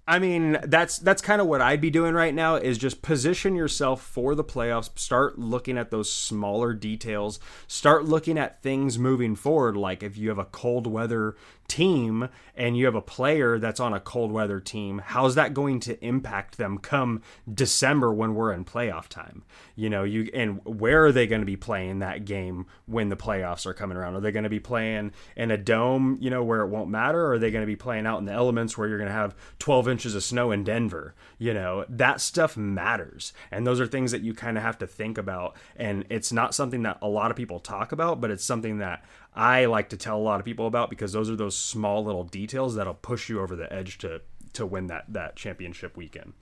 [0.06, 3.54] I mean, that's that's kind of what I'd be doing right now is just position
[3.54, 4.90] yourself for the playoffs.
[4.98, 7.38] Start looking at those smaller details.
[7.68, 11.36] Start looking at things moving forward like if you have a cold weather
[11.68, 15.80] team and you have a player that's on a cold weather team, how's that going
[15.80, 17.22] to impact them come
[17.52, 19.42] December when we're in playoff time?
[19.74, 23.16] You know, you and where are they going to be playing that game when the
[23.16, 24.16] playoffs are coming around?
[24.16, 27.24] Are they going to be playing in a dome, you know, where it won't matter?
[27.24, 29.14] Or are they going to be playing out in the elements where you're going to
[29.14, 31.14] have 12 inches of snow in Denver?
[31.38, 33.32] You know, that stuff matters.
[33.50, 35.56] And those are things that you kind of have to think about.
[35.76, 39.04] And it's not something that a lot of people talk about, but it's something that
[39.34, 42.24] I like to tell a lot of people about because those are those small little
[42.24, 44.20] details that'll push you over the edge to
[44.54, 46.34] to win that that championship weekend.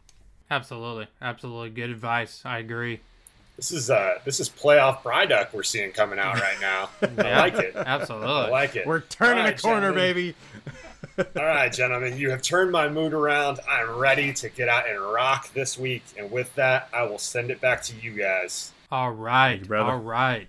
[0.51, 2.43] Absolutely, absolutely, good advice.
[2.45, 3.01] I agree.
[3.57, 6.91] This is uh this is playoff Bryduck we're seeing coming out right now.
[7.03, 7.77] I like it.
[7.77, 8.87] Absolutely, I like it.
[8.87, 10.13] We're turning All right, a corner, gentlemen.
[10.15, 10.35] baby.
[11.37, 13.61] All right, gentlemen, you have turned my mood around.
[13.69, 17.51] I'm ready to get out and rock this week, and with that, I will send
[17.51, 18.73] it back to you guys.
[18.91, 19.93] All right, you, brother.
[19.93, 20.49] all right.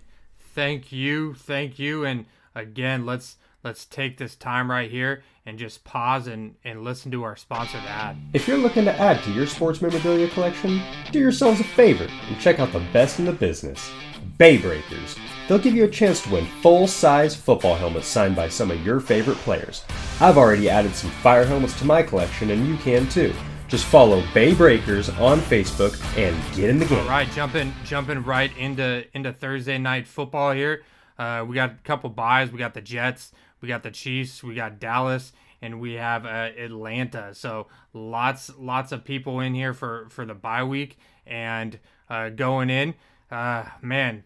[0.54, 5.84] Thank you, thank you, and again, let's let's take this time right here and just
[5.84, 8.18] pause and and listen to our sponsored ad.
[8.34, 12.40] If you're looking to add to your sports memorabilia collection, do yourselves a favor and
[12.40, 13.92] check out the best in the business
[14.38, 15.16] Bay Breakers.
[15.48, 18.86] They'll give you a chance to win full size football helmets signed by some of
[18.86, 19.84] your favorite players.
[20.20, 23.34] I've already added some fire helmets to my collection, and you can too.
[23.72, 27.00] Just follow Bay Breakers on Facebook and get in the game.
[27.00, 30.84] All right, jumping jumping right into into Thursday night football here.
[31.18, 32.52] Uh, we got a couple byes.
[32.52, 33.32] We got the Jets,
[33.62, 35.32] we got the Chiefs, we got Dallas,
[35.62, 37.34] and we have uh, Atlanta.
[37.34, 41.80] So lots lots of people in here for for the bye week and
[42.10, 42.94] uh, going in.
[43.32, 44.26] Uh, man,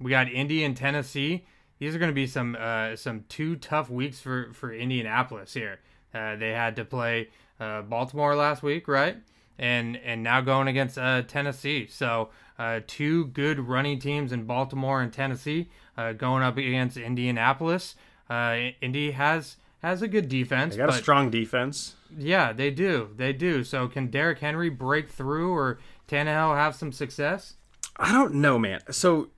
[0.00, 1.46] we got Indy and Tennessee.
[1.78, 5.78] These are going to be some uh, some two tough weeks for for Indianapolis here.
[6.12, 7.28] Uh, they had to play
[7.62, 9.16] uh, Baltimore last week, right?
[9.58, 11.86] And and now going against uh, Tennessee.
[11.86, 17.94] So uh, two good running teams in Baltimore and Tennessee uh, going up against Indianapolis.
[18.28, 20.74] Uh, Indy has has a good defense.
[20.74, 21.94] They got a strong defense.
[22.16, 23.10] yeah, they do.
[23.16, 23.64] They do.
[23.64, 27.54] So can Derrick Henry break through or Tannehill have some success?
[27.96, 28.80] I don't know, man.
[28.90, 29.28] So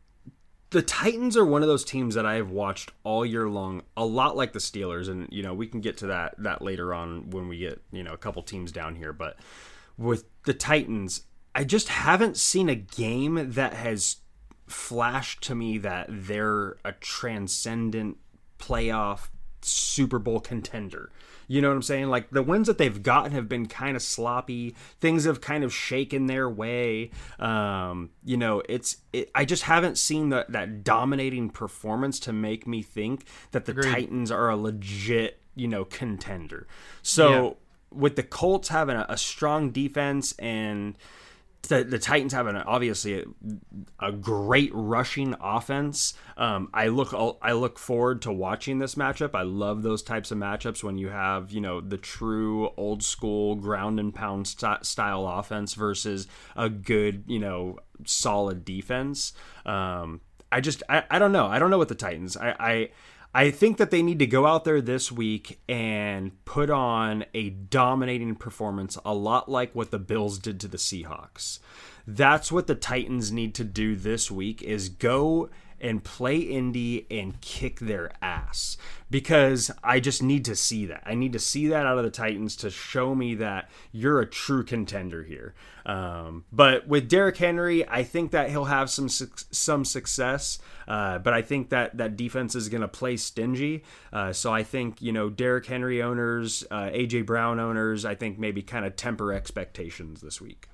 [0.70, 4.04] the Titans are one of those teams that I have watched all year long, a
[4.04, 7.30] lot like the Steelers, and you know we can get to that that later on
[7.30, 9.12] when we get you know a couple teams down here.
[9.12, 9.36] But
[9.96, 11.22] with the Titans,
[11.54, 14.16] I just haven't seen a game that has
[14.66, 18.16] flashed to me that they're a transcendent
[18.58, 19.28] playoff
[19.62, 21.10] Super Bowl contender.
[21.48, 22.08] You know what I'm saying?
[22.08, 24.74] Like the wins that they've gotten have been kind of sloppy.
[25.00, 27.10] Things have kind of shaken their way.
[27.38, 32.66] Um, you know, it's it, I just haven't seen that that dominating performance to make
[32.66, 33.92] me think that the Agreed.
[33.92, 36.66] Titans are a legit, you know, contender.
[37.02, 37.50] So Yeah.
[37.98, 40.96] with the Colts having a, a strong defense and
[41.68, 43.24] the, the Titans have an obviously a,
[44.00, 46.14] a great rushing offense.
[46.36, 49.34] Um, I look I look forward to watching this matchup.
[49.34, 53.54] I love those types of matchups when you have you know the true old school
[53.54, 59.32] ground and pound st- style offense versus a good you know solid defense.
[59.64, 61.46] Um, I just I, I don't know.
[61.46, 62.36] I don't know what the Titans.
[62.36, 62.90] I, I
[63.36, 67.50] I think that they need to go out there this week and put on a
[67.50, 71.58] dominating performance, a lot like what the Bills did to the Seahawks.
[72.06, 75.50] That's what the Titans need to do this week is go
[75.84, 78.78] and play Indy and kick their ass
[79.10, 81.02] because I just need to see that.
[81.04, 84.26] I need to see that out of the Titans to show me that you're a
[84.26, 85.54] true contender here.
[85.84, 90.58] Um, but with Derrick Henry, I think that he'll have some suc- some success.
[90.88, 93.84] Uh, but I think that that defense is going to play stingy.
[94.10, 98.38] Uh, so I think you know Derrick Henry owners, uh, AJ Brown owners, I think
[98.38, 100.68] maybe kind of temper expectations this week.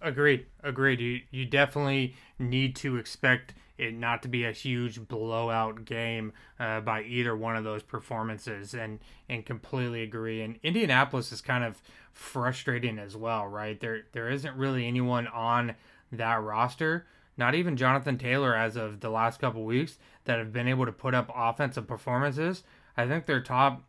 [0.00, 0.46] Agreed.
[0.62, 1.00] Agreed.
[1.00, 6.80] You you definitely need to expect it not to be a huge blowout game uh,
[6.80, 10.42] by either one of those performances, and and completely agree.
[10.42, 11.82] And Indianapolis is kind of
[12.12, 13.78] frustrating as well, right?
[13.78, 15.74] There there isn't really anyone on
[16.12, 17.06] that roster,
[17.36, 20.92] not even Jonathan Taylor, as of the last couple weeks, that have been able to
[20.92, 22.62] put up offensive performances.
[22.96, 23.82] I think their top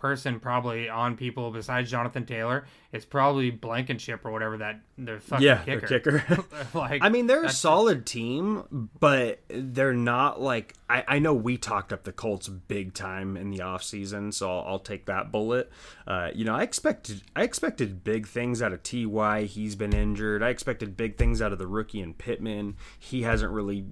[0.00, 5.46] person probably on people besides Jonathan Taylor is probably Blankenship or whatever that their fucking
[5.46, 5.86] Yeah, kicker.
[5.86, 6.44] kicker.
[6.74, 11.56] like I mean, they're a solid team, but they're not like I, I know we
[11.58, 15.70] talked up the Colts big time in the offseason, so I'll, I'll take that bullet.
[16.06, 19.42] Uh, you know, I expected I expected big things out of Ty.
[19.44, 20.42] He's been injured.
[20.42, 22.76] I expected big things out of the rookie and Pittman.
[22.98, 23.84] He hasn't really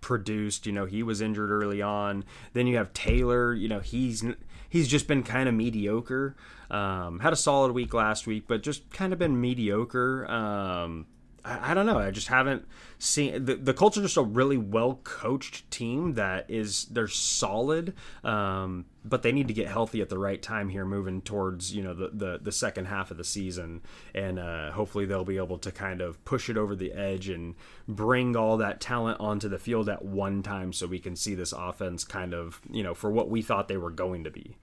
[0.00, 0.66] produced.
[0.66, 2.24] You know, he was injured early on.
[2.52, 3.52] Then you have Taylor.
[3.52, 4.24] You know, he's
[4.68, 6.36] he's just been kind of mediocre.
[6.70, 10.30] Um, had a solid week last week, but just kind of been mediocre.
[10.30, 11.06] Um,
[11.46, 11.98] I, I don't know.
[11.98, 12.66] I just haven't
[12.98, 17.94] seen the the Colts are just a really well coached team that is they're solid,
[18.24, 21.82] um, but they need to get healthy at the right time here, moving towards you
[21.82, 23.82] know the the, the second half of the season,
[24.14, 27.54] and uh, hopefully they'll be able to kind of push it over the edge and
[27.86, 31.52] bring all that talent onto the field at one time, so we can see this
[31.52, 34.56] offense kind of you know for what we thought they were going to be.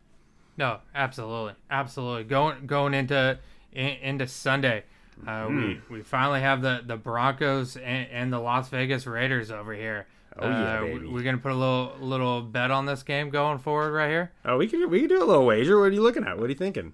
[0.58, 2.26] No, absolutely, absolutely.
[2.26, 3.40] Going going into
[3.72, 4.84] in, into Sunday,
[5.28, 5.58] uh, Hmm.
[5.58, 10.08] we we finally have the the Broncos and, and the Las Vegas Raiders over here.
[10.40, 11.08] Oh, yeah, uh, baby.
[11.08, 14.32] We're gonna put a little little bet on this game going forward right here.
[14.46, 15.80] Oh, we can we can do a little wager.
[15.80, 16.38] What are you looking at?
[16.38, 16.94] What are you thinking?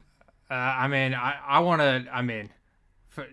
[0.52, 2.06] Uh, I mean, I I want to.
[2.12, 2.50] I mean,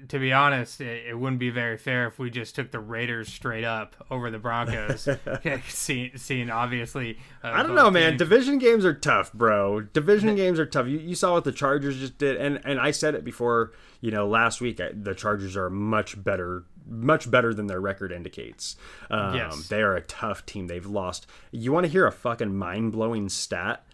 [0.08, 3.28] to be honest, it, it wouldn't be very fair if we just took the Raiders
[3.32, 5.08] straight up over the Broncos.
[5.68, 7.18] seeing, seeing obviously.
[7.42, 8.16] Uh, I don't know, man.
[8.16, 9.80] Division games are tough, bro.
[9.80, 10.86] Division games are tough.
[10.86, 13.72] You, you saw what the Chargers just did, and and I said it before.
[14.02, 18.12] You know, last week I, the Chargers are much better, much better than their record
[18.12, 18.76] indicates.
[19.10, 19.68] Um, Yes.
[19.68, 20.66] they are a tough team.
[20.66, 21.26] They've lost.
[21.50, 23.85] You want to hear a fucking mind blowing stat?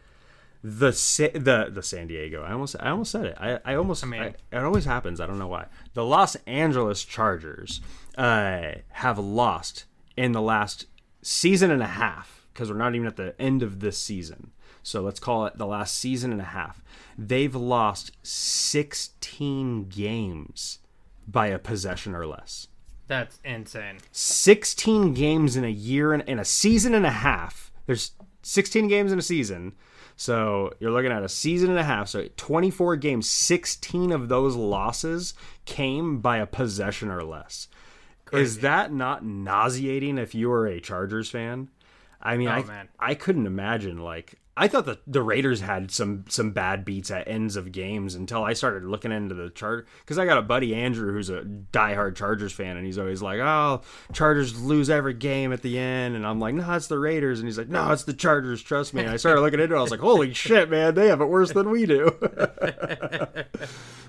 [0.64, 2.42] The Sa- the the San Diego.
[2.44, 3.37] I almost I almost said it.
[3.40, 4.05] I, I almost.
[4.05, 5.20] I mean- it always happens.
[5.20, 5.66] I don't know why.
[5.94, 7.81] The Los Angeles Chargers
[8.16, 9.85] uh, have lost
[10.16, 10.87] in the last
[11.22, 14.53] season and a half because we're not even at the end of this season.
[14.85, 16.83] So let's call it the last season and a half.
[17.16, 20.79] They've lost 16 games
[21.27, 22.68] by a possession or less.
[23.07, 23.98] That's insane.
[24.11, 27.72] 16 games in a year and in a season and a half.
[27.87, 29.72] There's 16 games in a season.
[30.22, 32.06] So you're looking at a season and a half.
[32.06, 37.66] So 24 games, 16 of those losses came by a possession or less.
[38.32, 41.70] Is that not nauseating if you are a Chargers fan?
[42.20, 42.88] I mean, Oh, I, man.
[43.00, 47.26] I couldn't imagine like I thought the the Raiders had some some bad beats at
[47.26, 50.74] ends of games until I started looking into the chart because I got a buddy
[50.74, 53.80] Andrew who's a diehard Chargers fan and he's always like, "Oh,
[54.12, 57.48] Chargers lose every game at the end," and I'm like, "No, it's the Raiders," and
[57.48, 58.62] he's like, "No, it's the Chargers.
[58.62, 59.78] Trust me." And I started looking into it.
[59.78, 62.14] I was like, "Holy shit, man, they have it worse than we do."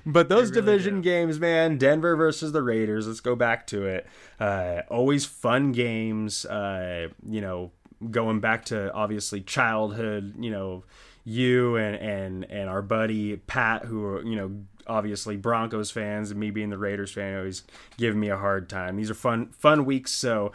[0.06, 3.08] But those division games, man, Denver versus the Raiders.
[3.08, 4.06] Let's go back to it.
[4.40, 6.46] Uh, always fun games.
[6.46, 7.72] Uh, you know,
[8.12, 10.36] going back to obviously childhood.
[10.40, 10.84] You know,
[11.24, 16.40] you and and and our buddy Pat, who are you know obviously Broncos fans, and
[16.40, 17.64] me being the Raiders fan, always
[17.98, 18.96] giving me a hard time.
[18.96, 20.12] These are fun fun weeks.
[20.12, 20.52] So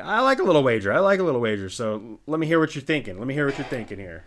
[0.00, 0.92] I like a little wager.
[0.92, 1.68] I like a little wager.
[1.68, 3.18] So let me hear what you're thinking.
[3.18, 4.24] Let me hear what you're thinking here.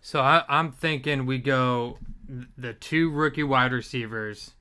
[0.00, 1.98] So I, I'm thinking we go
[2.56, 4.52] the two rookie wide receivers.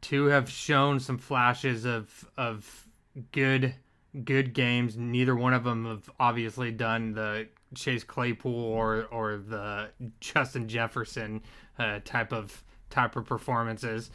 [0.00, 2.86] Two have shown some flashes of of
[3.32, 3.74] good
[4.24, 4.96] good games.
[4.96, 11.42] Neither one of them have obviously done the Chase Claypool or or the Justin Jefferson
[11.78, 14.10] uh, type of type of performances.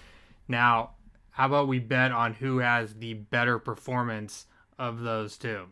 [0.47, 0.91] Now,
[1.31, 5.67] how about we bet on who has the better performance of those two?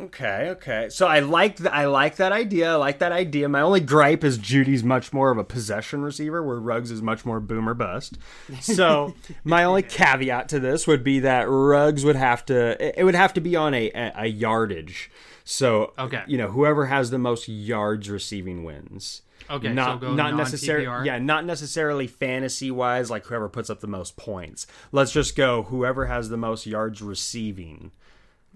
[0.00, 0.88] Okay, okay.
[0.90, 2.72] So I like th- I like that idea.
[2.72, 3.48] I like that idea.
[3.48, 7.24] My only gripe is Jeudy's much more of a possession receiver, where Ruggs is much
[7.24, 8.16] more boomer bust.
[8.60, 13.16] So my only caveat to this would be that Ruggs would have to it- would
[13.16, 15.10] have to be on a a, a yardage.
[15.44, 16.22] So Okay.
[16.28, 19.22] you know whoever has the most yards receiving wins.
[19.50, 23.80] Okay, so not go not necessarily yeah not necessarily fantasy wise like whoever puts up
[23.80, 24.66] the most points.
[24.92, 27.90] Let's just go whoever has the most yards receiving.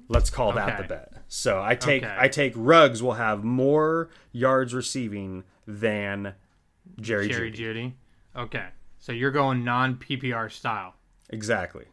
[0.09, 1.13] Let's call that the bet.
[1.29, 2.17] So I take Okay.
[2.19, 6.35] I take Ruggs will have more yards receiving than
[7.01, 7.57] Jerry, Jerry Jeudy.
[7.57, 7.97] Judy.
[8.37, 8.67] Okay,
[8.99, 10.95] so you're going non PPR style.
[11.31, 11.87] Exactly.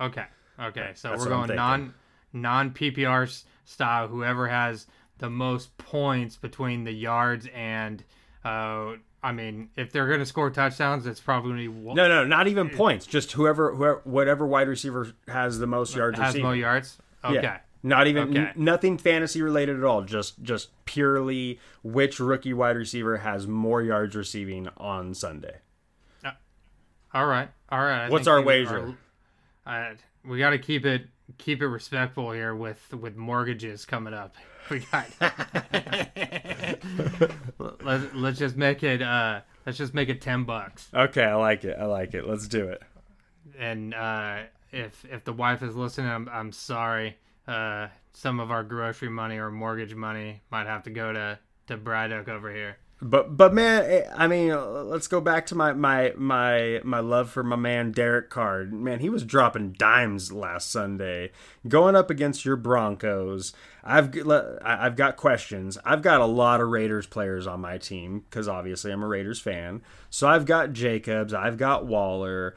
[0.00, 0.26] Okay.
[0.60, 0.92] Okay.
[0.94, 1.94] So That's we're going non
[2.32, 4.08] non PPR style.
[4.08, 4.86] Whoever has
[5.18, 8.04] the most points between the yards and,
[8.44, 8.92] uh,
[9.22, 12.08] I mean, if they're going to score touchdowns, it's probably going to be one No,
[12.08, 13.06] no, not even points.
[13.06, 16.44] Just whoever, whoever whatever wide receiver has the most yards has receiving.
[16.44, 16.98] more yards.
[17.30, 17.42] Okay.
[17.42, 17.58] Yeah.
[17.82, 18.38] Not even Okay.
[18.38, 20.02] n- nothing fantasy related at all.
[20.02, 25.58] Just just purely which rookie wide receiver has more yards receiving on Sunday.
[27.14, 27.48] All right.
[27.70, 28.06] All right.
[28.06, 28.94] I What's our wager?
[29.64, 29.90] uh,
[30.24, 31.06] we got to keep it
[31.38, 34.34] keep it respectful here with with mortgages coming up.
[34.68, 35.06] We got.
[37.84, 39.00] let's let's just make it.
[39.00, 40.88] Uh, let's just make it ten bucks.
[40.92, 41.76] Okay, I like it.
[41.78, 42.26] I like it.
[42.26, 42.82] Let's do it.
[43.58, 44.38] And uh,
[44.72, 47.16] if if the wife is listening, I'm I'm sorry.
[47.46, 51.76] Uh, some of our grocery money or mortgage money might have to go to to
[51.76, 52.78] Bryduck over here.
[53.02, 57.00] But but man, eh, I mean, uh, let's go back to my my my my
[57.00, 58.64] love for my man Derek Carr.
[58.64, 61.30] Man, he was dropping dimes last Sunday,
[61.68, 63.52] going up against your Broncos.
[63.84, 64.16] I've
[64.64, 65.76] I've got questions.
[65.84, 69.40] I've got a lot of Raiders players on my team because obviously I'm a Raiders
[69.40, 69.82] fan.
[70.08, 72.56] So I've got Jacobs, I've got Waller.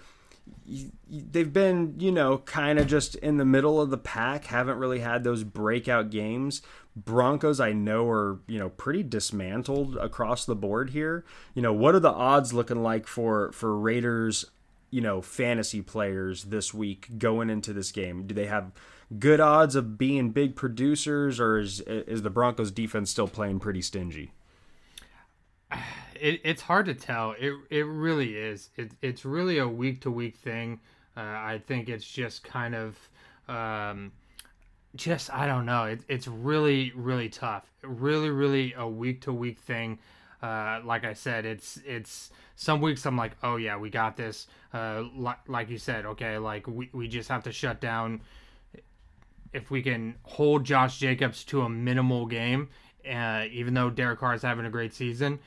[1.10, 4.45] They've been, you know, kind of just in the middle of the pack.
[4.45, 6.62] Haven't really had those breakout games.
[6.95, 11.26] Broncos I know are, you know, pretty dismantled across the board here.
[11.54, 14.45] You know, what are the odds looking like for for Raiders,
[14.91, 18.28] you know, fantasy players this week going into this game?
[18.28, 18.72] Do they have
[19.18, 23.82] good odds of being big producers or is is the Broncos defense still playing pretty
[23.82, 24.32] stingy?
[26.20, 27.36] It, it's hard to tell.
[27.39, 28.70] It it really is.
[28.78, 30.80] It, it's really a week to week thing.
[31.15, 32.97] Uh, I think it's just kind of
[33.47, 34.11] um,
[34.95, 35.86] just I don't know.
[35.86, 37.65] It, it's really really tough.
[37.84, 39.99] Really really a week to week thing.
[40.41, 44.47] Uh, like I said, it's it's some weeks I'm like, oh yeah, we got this.
[44.74, 48.22] Uh, like like you said, okay, like we, we just have to shut down.
[49.51, 52.70] If we can hold Josh Jacobs to a minimal game,
[53.09, 55.39] uh, even though Derek Carr is having a great season,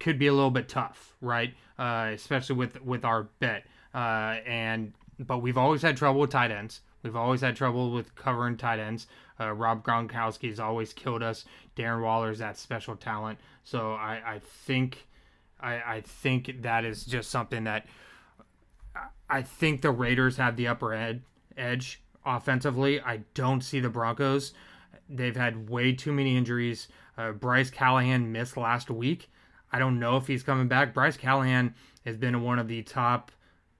[0.00, 1.54] could be a little bit tough, right?
[1.78, 3.64] Uh, especially with with our bet.
[3.94, 6.80] Uh, and but we've always had trouble with tight ends.
[7.02, 9.06] We've always had trouble with covering tight ends.
[9.38, 11.44] Uh, Rob Gronkowski's always killed us.
[11.76, 13.38] Darren Waller's that special talent.
[13.64, 15.06] So I, I think
[15.60, 17.86] I, I think that is just something that
[19.28, 21.22] I think the Raiders have the upper ed,
[21.56, 23.00] edge offensively.
[23.00, 24.52] I don't see the Broncos.
[25.08, 26.88] They've had way too many injuries.
[27.16, 29.30] Uh, Bryce Callahan missed last week.
[29.72, 30.94] I don't know if he's coming back.
[30.94, 33.30] Bryce Callahan has been one of the top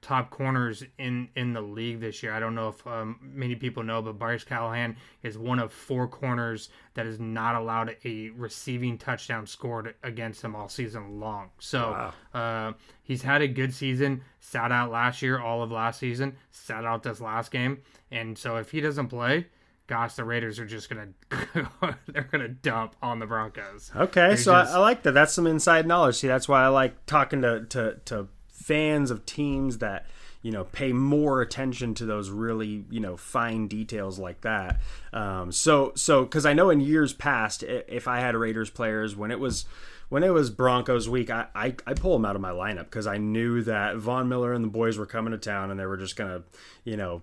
[0.02, 2.32] top corners in in the league this year.
[2.32, 6.08] I don't know if um, many people know, but Bryce Callahan is one of four
[6.08, 11.50] corners that is not allowed a receiving touchdown scored against him all season long.
[11.58, 12.40] So wow.
[12.40, 12.72] uh,
[13.02, 14.22] he's had a good season.
[14.40, 16.36] Sat out last year, all of last season.
[16.50, 19.46] Sat out this last game, and so if he doesn't play.
[19.90, 21.08] Gosh, the Raiders are just gonna
[22.06, 23.90] they're gonna dump on the Broncos.
[23.96, 25.14] Okay, They're so just- I, I like that.
[25.14, 26.14] That's some inside knowledge.
[26.14, 30.06] See, that's why I like talking to to to fans of teams that
[30.42, 34.80] you know pay more attention to those really you know fine details like that
[35.12, 39.30] um, so so because i know in years past if i had raiders players when
[39.30, 39.66] it was
[40.08, 43.06] when it was broncos week i i, I pull them out of my lineup because
[43.06, 45.98] i knew that von miller and the boys were coming to town and they were
[45.98, 46.42] just gonna
[46.84, 47.20] you know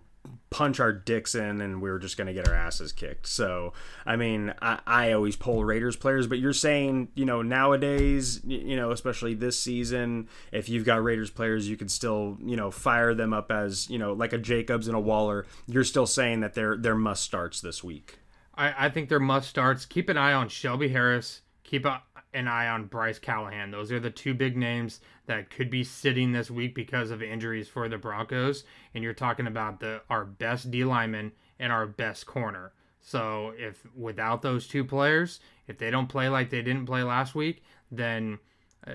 [0.49, 3.27] punch our dicks in and we were just going to get our asses kicked.
[3.27, 3.73] So,
[4.05, 8.75] I mean, I, I always pull Raiders players, but you're saying, you know, nowadays, you
[8.75, 13.13] know, especially this season, if you've got Raiders players, you can still, you know, fire
[13.13, 15.45] them up as, you know, like a Jacobs and a Waller.
[15.67, 18.19] You're still saying that they're, they're must starts this week.
[18.55, 19.85] I, I think they're must starts.
[19.85, 21.41] Keep an eye on Shelby Harris.
[21.63, 21.85] Keep
[22.33, 23.71] an eye on Bryce Callahan.
[23.71, 27.67] Those are the two big names that could be sitting this week because of injuries
[27.67, 28.63] for the Broncos.
[28.93, 32.73] And you're talking about the our best D lineman and our best corner.
[33.01, 37.35] So if without those two players, if they don't play like they didn't play last
[37.35, 38.39] week, then
[38.85, 38.91] uh,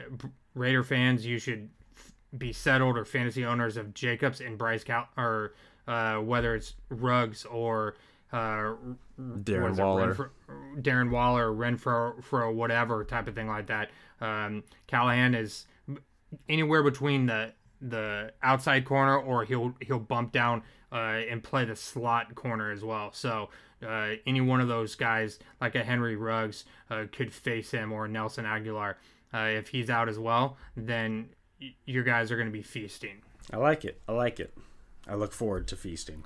[0.55, 5.09] Raider fans, you should f- be settled or fantasy owners of Jacobs and Bryce Cal
[5.16, 5.55] or
[5.87, 7.97] uh, whether it's Ruggs or
[8.33, 8.74] uh,
[9.18, 10.14] Darren what is it, Waller.
[10.14, 13.91] Renfrow, Darren Waller, Renfrow, for whatever type of thing like that.
[14.20, 15.66] Um, Callahan is
[16.49, 20.62] anywhere between the the outside corner or he'll he'll bump down
[20.93, 20.97] uh,
[21.28, 23.11] and play the slot corner as well.
[23.12, 23.49] So
[23.87, 28.07] uh, any one of those guys, like a Henry Ruggs, uh, could face him or
[28.07, 28.95] Nelson Agholor.
[29.35, 31.30] Uh, if he's out as well, then
[31.61, 33.22] y- your guys are going to be feasting.
[33.53, 34.01] I like it.
[34.09, 34.55] I like it.
[35.09, 36.24] I look forward to feasting.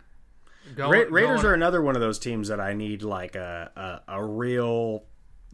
[0.75, 4.17] Go, Ra- Raiders are another one of those teams that I need like a a,
[4.17, 5.05] a real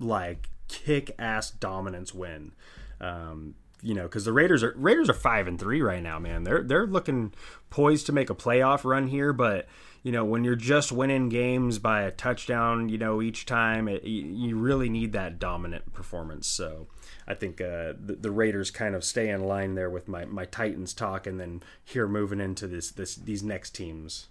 [0.01, 2.53] like kick ass dominance win.
[3.01, 6.45] Um, you know, because the Raiders are Raiders are five and three right now, man.
[6.45, 7.33] They're they're looking
[7.69, 9.67] poised to make a playoff run here, but
[10.03, 14.05] you know when you're just winning games by a touchdown, you know each time, it,
[14.05, 16.47] you really need that dominant performance.
[16.47, 16.87] So
[17.27, 20.45] I think uh, the, the Raiders kind of stay in line there with my, my
[20.45, 24.29] Titans talk, and then here moving into this this these next teams.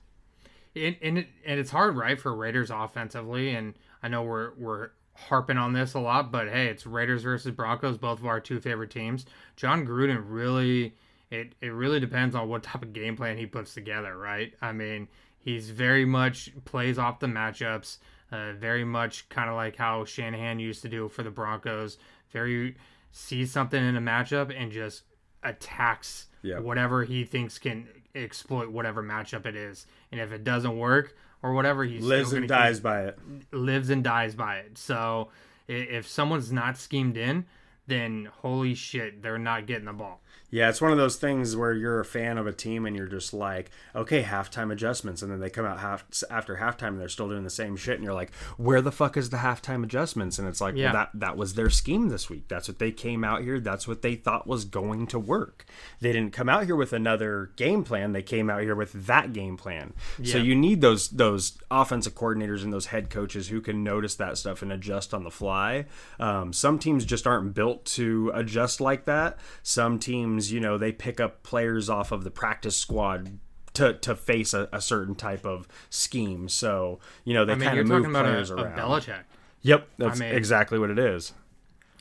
[0.75, 3.53] and and, it, and it's hard, right, for Raiders offensively.
[3.53, 4.89] And I know we're we're
[5.29, 8.59] harping on this a lot, but hey, it's Raiders versus Broncos, both of our two
[8.59, 9.25] favorite teams.
[9.55, 10.95] Jon Gruden really
[11.29, 14.53] it it really depends on what type of game plan he puts together, right?
[14.61, 15.07] I mean,
[15.39, 17.97] he's very much plays off the matchups,
[18.31, 21.97] uh, very much kind of like how Shanahan used to do for the Broncos.
[22.31, 22.75] Very
[23.11, 25.03] sees something in a matchup and just
[25.43, 26.59] attacks Yeah.
[26.59, 29.85] whatever he thinks can exploit whatever matchup it is.
[30.11, 33.05] And if it doesn't work or whatever, he's Lives still and gonna keep- dies by
[33.05, 33.19] it.
[33.51, 34.77] lives and dies by it.
[34.77, 35.29] So
[35.67, 37.45] if someone's not schemed in,
[37.87, 40.21] then holy shit, they're not getting the ball.
[40.53, 43.07] Yeah, it's one of those things where you're a fan of a team and you're
[43.07, 47.07] just like, okay, halftime adjustments, and then they come out half after halftime and they're
[47.07, 50.37] still doing the same shit, and you're like, where the fuck is the halftime adjustments?
[50.37, 50.87] And it's like, Yeah.
[50.91, 52.49] well, that that was their scheme this week.
[52.49, 53.61] That's what they came out here.
[53.61, 55.63] That's what they thought was going to work.
[56.01, 58.11] They didn't come out here with another game plan.
[58.11, 59.93] They came out here with that game plan.
[60.21, 64.37] So you need those those offensive coordinators and those head coaches who can notice that
[64.37, 65.85] stuff and adjust on the fly.
[66.19, 69.37] Um, some teams just aren't built to adjust like that.
[69.63, 73.39] Some teams, you know, they pick up players off of the practice squad.
[73.75, 77.63] To, to face a, a certain type of scheme, so you know they I mean,
[77.67, 78.77] kind you're of move talking about players a, a around.
[78.77, 79.23] Belichick.
[79.61, 81.31] Yep, that's mean- exactly what it is.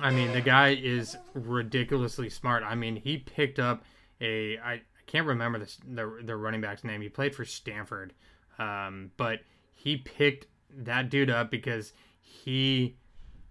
[0.00, 2.64] I mean, the guy is ridiculously smart.
[2.64, 3.84] I mean, he picked up
[4.20, 7.02] a I can't remember this the the running back's name.
[7.02, 8.14] He played for Stanford,
[8.58, 9.38] um, but
[9.72, 10.46] he picked
[10.76, 12.96] that dude up because he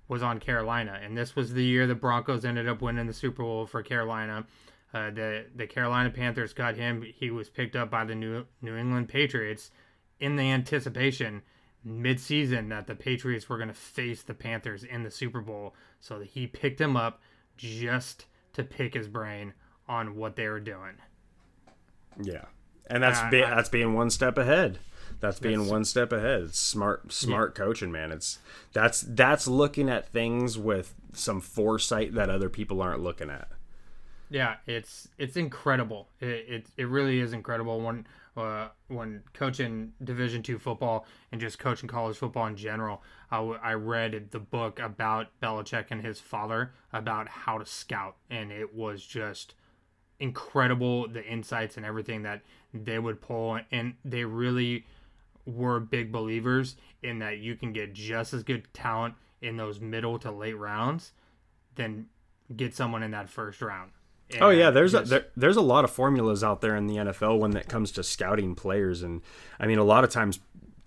[0.10, 3.44] was on Carolina, and this was the year the Broncos ended up winning the Super
[3.44, 4.46] Bowl for Carolina.
[4.94, 7.04] Uh, the the Carolina Panthers got him.
[7.04, 9.72] He was picked up by the New New England Patriots
[10.20, 11.44] in the anticipation
[11.86, 15.74] mid-season that the Patriots were going to face the Panthers in the Super Bowl.
[16.02, 17.22] So he picked him up
[17.56, 19.54] just to pick his brain
[19.88, 20.98] on what they were doing.
[22.22, 22.46] Yeah,
[22.88, 24.80] and that's Uh, be, that's being one step ahead.
[25.20, 26.42] That's being That's- one step ahead.
[26.44, 28.12] It's smart, smart coaching, man.
[28.12, 28.40] It's
[28.74, 33.50] that's that's looking at things with some foresight that other people aren't looking at.
[34.30, 36.08] Yeah, it's it's incredible.
[36.22, 38.08] It it, it really is incredible when
[38.38, 43.02] uh, when coaching Division two football and just coaching college football in general.
[43.32, 48.16] I, w- I read the book about Belichick and his father about how to scout,
[48.30, 49.54] and it was just
[50.20, 52.42] incredible the insights and everything that
[52.74, 54.86] they would pull, and they really
[55.46, 60.20] were big believers in that you can get just as good talent in those middle
[60.20, 61.14] to late rounds
[61.76, 62.08] than
[62.56, 63.92] get someone in that first round.
[64.40, 66.98] Oh yeah, And there's a, there, there's a lot of formulas out there in the
[66.98, 69.22] NFL when it comes to scouting players, and
[69.60, 70.40] I mean a lot of times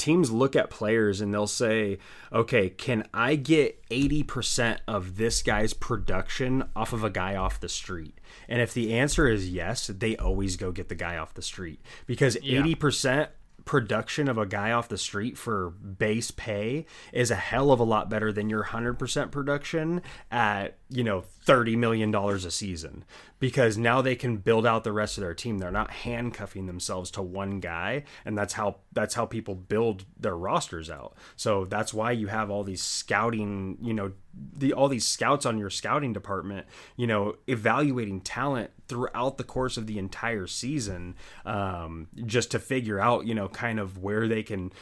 [0.03, 1.99] teams look at players and they'll say,
[2.33, 7.69] okay, can I get 80% of this guy's production off of a guy off the
[7.69, 8.19] street?
[8.49, 11.81] And if the answer is yes, they always go get the guy off the street
[12.07, 13.29] because 80%
[13.65, 17.85] production of a guy off the street for base pay is a hell of a
[17.85, 23.05] lot better than your 100% production at, you know, 30 million dollars a season
[23.39, 25.59] because now they can build out the rest of their team.
[25.59, 30.37] They're not handcuffing themselves to one guy and that's how that's how people build their
[30.37, 31.15] rosters out.
[31.37, 35.59] So that's why you have all these scouting, you know, the all these scouts on
[35.59, 36.67] your scouting department,
[36.97, 43.01] you know, evaluating talent throughout the course of the entire season, um, just to figure
[43.01, 44.73] out, you know, kind of where they can,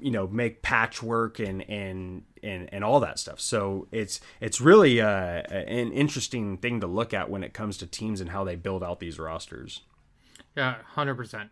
[0.00, 3.40] you know, make patchwork and and and and all that stuff.
[3.40, 7.86] So it's it's really uh, an interesting thing to look at when it comes to
[7.86, 9.82] teams and how they build out these rosters.
[10.56, 11.50] Yeah, hundred percent,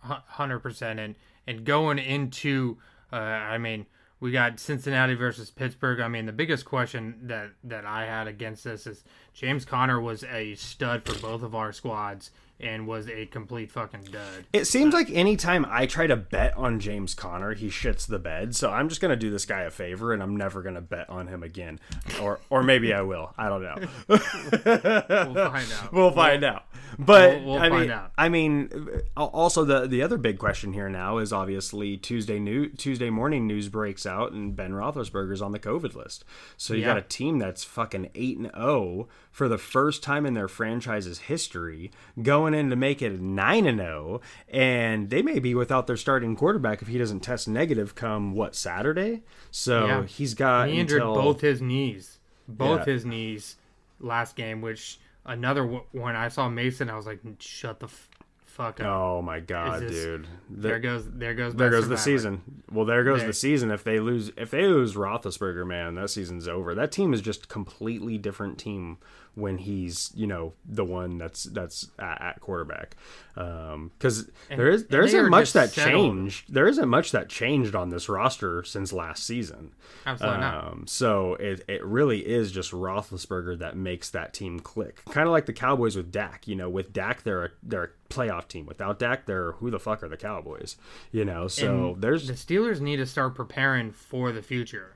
[0.00, 1.14] hundred percent, and
[1.46, 2.78] and going into,
[3.12, 3.86] uh, I mean,
[4.20, 6.00] we got Cincinnati versus Pittsburgh.
[6.00, 10.24] I mean, the biggest question that that I had against this is James Conner was
[10.24, 12.30] a stud for both of our squads
[12.60, 14.44] and was a complete fucking dud.
[14.52, 18.54] It seems like anytime I try to bet on James Conner, he shits the bed.
[18.56, 21.26] So I'm just gonna do this guy a favor, and I'm never gonna bet on
[21.28, 21.78] him again,
[22.20, 23.32] or or maybe I will.
[23.38, 23.76] I don't know.
[24.08, 25.92] We'll find out.
[25.92, 26.64] we'll find out.
[26.98, 28.12] But We'll- we'll I find mean, out.
[28.16, 28.70] I mean,
[29.16, 33.46] uh, also the the other big question here now is obviously Tuesday new Tuesday morning
[33.46, 36.24] news breaks out and Ben Roethlisberger's on the COVID list.
[36.56, 36.86] So you Yeah.
[36.88, 39.08] got a team that's fucking eight and zero
[39.38, 43.78] for the first time in their franchise's history, going in to make it nine and
[43.78, 48.32] zero, and they may be without their starting quarterback if he doesn't test negative come
[48.34, 49.22] what Saturday.
[49.52, 50.04] So Yeah.
[50.06, 52.18] he's got He injured until- both his knees,
[52.48, 52.92] both Yeah.
[52.94, 53.56] his knees
[54.00, 54.60] last game.
[54.60, 58.08] Which another one I saw Mason, I was like, shut the f-
[58.44, 58.86] fuck up.
[58.88, 60.26] Oh my god, this- dude!
[60.50, 62.42] There goes there goes There goes the season.
[62.72, 63.70] Well, there goes There- the season.
[63.70, 66.74] If they lose, if they lose Roethlisberger, man, that season's over.
[66.74, 68.98] That team is just completely different team
[69.34, 72.96] when he's, you know, the one that's that's at, at quarterback.
[73.34, 76.16] Because there is there isn't much that settled.
[76.16, 76.52] changed.
[76.52, 79.74] There isn't much that changed on this roster since last season.
[80.04, 80.64] Absolutely not.
[80.64, 85.04] Um, so it, it really is just Roethlisberger that makes that team click.
[85.04, 86.48] Kind of like the Cowboys with Dak.
[86.48, 88.66] You know, with Dak they're a, they're a playoff team.
[88.66, 90.76] Without Dak, they're who the fuck are the Cowboys?
[91.12, 94.94] You know, so And there's the Steelers need to start preparing for the future.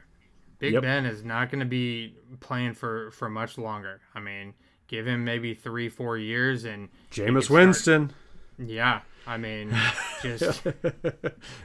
[0.62, 0.82] Big Yep.
[0.82, 4.00] Ben is not going to be playing for for much longer.
[4.14, 4.54] I mean,
[4.88, 8.12] give him maybe three, four years, and Jameis could start- Winston.
[8.58, 9.76] Yeah, I mean,
[10.22, 10.64] just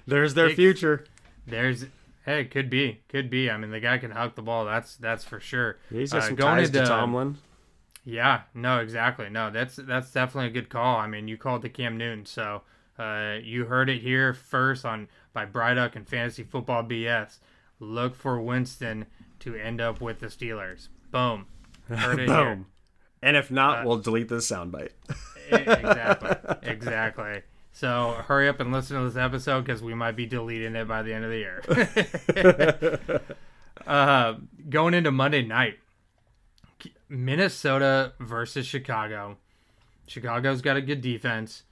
[0.05, 1.05] There's their Big- future.
[1.45, 1.85] there's
[2.25, 3.49] Hey, could be, could be.
[3.49, 4.65] I mean, the guy can huck the ball.
[4.65, 5.77] That's that's for sure.
[5.91, 7.37] Yeah, he's got Uh, some going ties to Tomlin.
[8.03, 9.29] Yeah, no, exactly.
[9.29, 10.97] No, that's that's definitely a good call.
[10.97, 12.63] I mean, you called the Cam Newton, so
[12.99, 17.37] uh, you heard it here first on by Bryduck and Fantasy Football BS.
[17.79, 19.05] Look for Winston
[19.39, 20.87] to end up with the Steelers.
[21.11, 21.45] Boom.
[21.87, 22.65] Heard it here.
[23.21, 24.91] And if not, Uh, we'll delete this soundbite.
[25.51, 26.57] Exactly.
[26.69, 27.41] Exactly.
[27.71, 31.03] So hurry up and listen to this episode because we might be deleting it by
[31.03, 33.21] the end of the year.
[33.87, 34.33] uh,
[34.69, 35.75] going into Monday night,
[37.07, 39.37] Minnesota versus Chicago.
[40.07, 41.63] Chicago's got a good defense.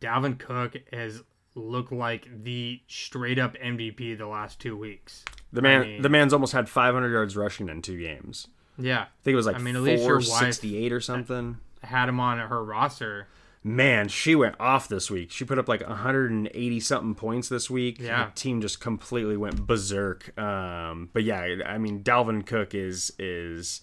[0.00, 1.22] Dalvin Cook has
[1.54, 5.24] looked like the straight up MVP the last two weeks.
[5.52, 8.48] The man, mean- the man's almost had 500 yards rushing in two games.
[8.78, 11.58] Yeah, I think it was like I mean, at least your wife- 468 or something.
[11.82, 13.28] had him on her roster.
[13.64, 15.30] Man, she went off this week.
[15.32, 17.98] She put up like 180 something points this week.
[17.98, 18.26] Yeah.
[18.26, 20.38] the team just completely went berserk.
[20.38, 23.80] Um, but yeah, I mean, Dalvin Cook is is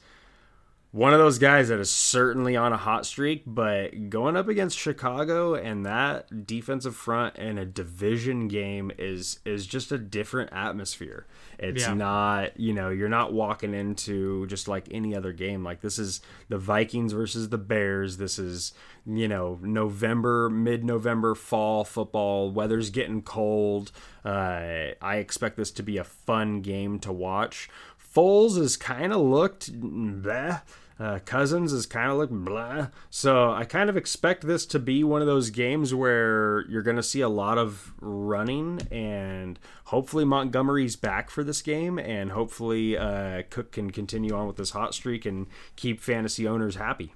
[0.94, 3.41] one of those guys that is certainly on a hot streak.
[3.48, 9.66] But going up against Chicago and that defensive front in a division game is is
[9.66, 11.26] just a different atmosphere.
[11.58, 11.96] It's Yeah.
[11.96, 15.64] not, you know, you're not walking into just like any other game.
[15.64, 18.18] Like this is the Vikings versus the Bears.
[18.18, 18.72] This is,
[19.04, 22.52] you know, November, mid-November fall football.
[22.52, 23.91] Weather's getting cold.
[24.24, 27.68] Uh, I expect this to be a fun game to watch.
[28.16, 30.62] Foles has kind of looked bleh.
[31.04, 32.88] Uh, Cousins is kind of like blah.
[33.10, 36.95] So I kind of expect this to be one of those games where you're going
[36.95, 42.97] to see a lot of running, and hopefully Montgomery's back for this game, and hopefully
[42.97, 47.14] uh, Cook can continue on with this hot streak and keep fantasy owners happy.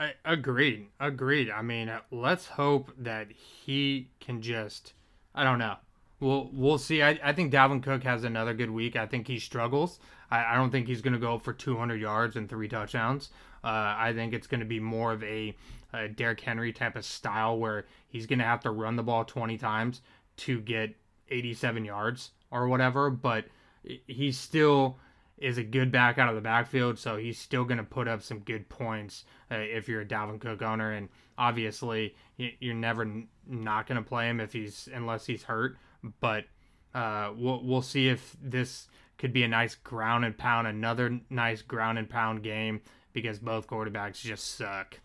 [0.00, 0.86] I agreed.
[0.98, 1.50] Agreed.
[1.50, 4.94] I mean, let's hope that he can just.
[5.34, 5.76] I don't know.
[6.18, 7.02] We'll we'll see.
[7.02, 8.96] I, I think Dalvin Cook has another good week.
[8.96, 9.98] I think he struggles.
[10.34, 13.30] I, I don't think he's going to go for 200 yards and three touchdowns.
[13.62, 15.54] Uh, I think it's going to be more of a,
[15.92, 19.24] a Derrick Henry type of style where he's going to have to run the ball
[19.24, 20.00] 20 times
[20.38, 20.96] to get
[21.30, 23.10] 87 yards or whatever.
[23.10, 23.46] But
[23.82, 24.98] he still
[25.38, 28.22] is a good back out of the backfield, so he's still going to put up
[28.22, 30.92] some good points uh, if you're a Dalvin Cook owner.
[30.92, 31.08] And
[31.38, 35.76] obviously, you're never not going to play him if he's unless he's hurt.
[36.20, 36.44] But
[36.92, 41.62] uh, we'll we'll see if this could be a nice ground and pound, another nice
[41.62, 42.80] ground and pound game
[43.12, 45.00] because both quarterbacks just suck.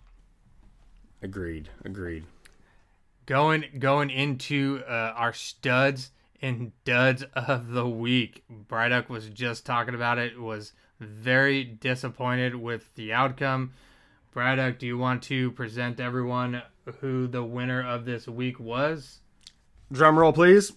[1.22, 1.70] Agreed.
[1.86, 2.26] Agreed.
[3.26, 8.44] Going going into uh, our studs and duds of the week.
[8.68, 10.40] Bryduck was just talking about it.
[10.40, 13.74] Was very disappointed with the outcome.
[14.36, 16.62] Bryduck, do you want to present everyone
[17.02, 19.20] who the winner of this week was?
[19.92, 20.72] Drum roll, please.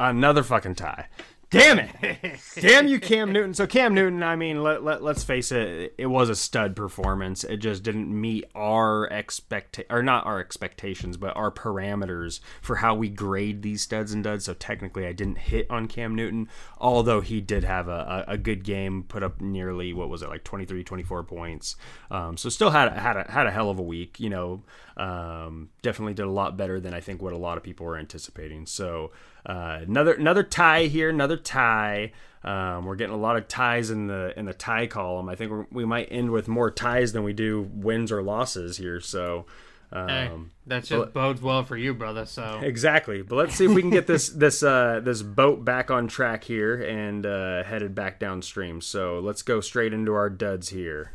[0.00, 1.06] Another fucking tie.
[1.52, 2.40] Damn it!
[2.60, 3.52] Damn you, Cam Newton.
[3.52, 7.44] So Cam Newton, I mean, let, let let's face it, it was a stud performance.
[7.44, 12.94] It just didn't meet our expect or not our expectations, but our parameters for how
[12.94, 14.46] we grade these studs and duds.
[14.46, 16.48] So technically, I didn't hit on Cam Newton,
[16.78, 20.30] although he did have a, a, a good game, put up nearly what was it
[20.30, 21.76] like 23, 24 points.
[22.10, 24.18] Um, so still had a, had a had a hell of a week.
[24.18, 24.62] You know,
[24.96, 27.98] um, definitely did a lot better than I think what a lot of people were
[27.98, 28.64] anticipating.
[28.64, 29.10] So.
[29.44, 32.12] Uh, another another tie here, another tie.
[32.44, 35.28] Um, we're getting a lot of ties in the in the tie column.
[35.28, 38.76] I think we're, we might end with more ties than we do wins or losses
[38.76, 38.98] here.
[39.00, 39.46] So,
[39.92, 40.30] um, Hey,
[40.66, 42.26] that just bodes well for you, brother.
[42.26, 43.22] So exactly.
[43.22, 46.44] But let's see if we can get this this uh, this boat back on track
[46.44, 48.80] here and uh, headed back downstream.
[48.80, 51.12] So let's go straight into our duds here.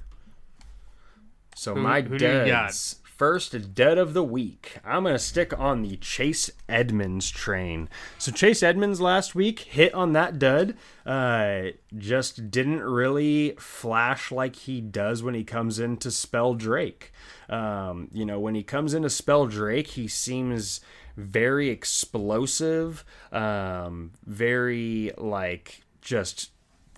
[1.56, 2.68] So Who- my who do you got?
[2.68, 2.98] duds.
[3.18, 4.78] First dud of the week.
[4.86, 7.90] I'm going to stick on the Chase Edmonds train.
[8.20, 10.76] So Chase Edmonds last week hit on that dud.
[11.04, 17.12] Uh, just didn't really flash like he does when he comes in to spell Drake.
[17.50, 20.80] Um, you know, when he comes in to spell Drake, he seems
[21.16, 26.52] very explosive, um, very like just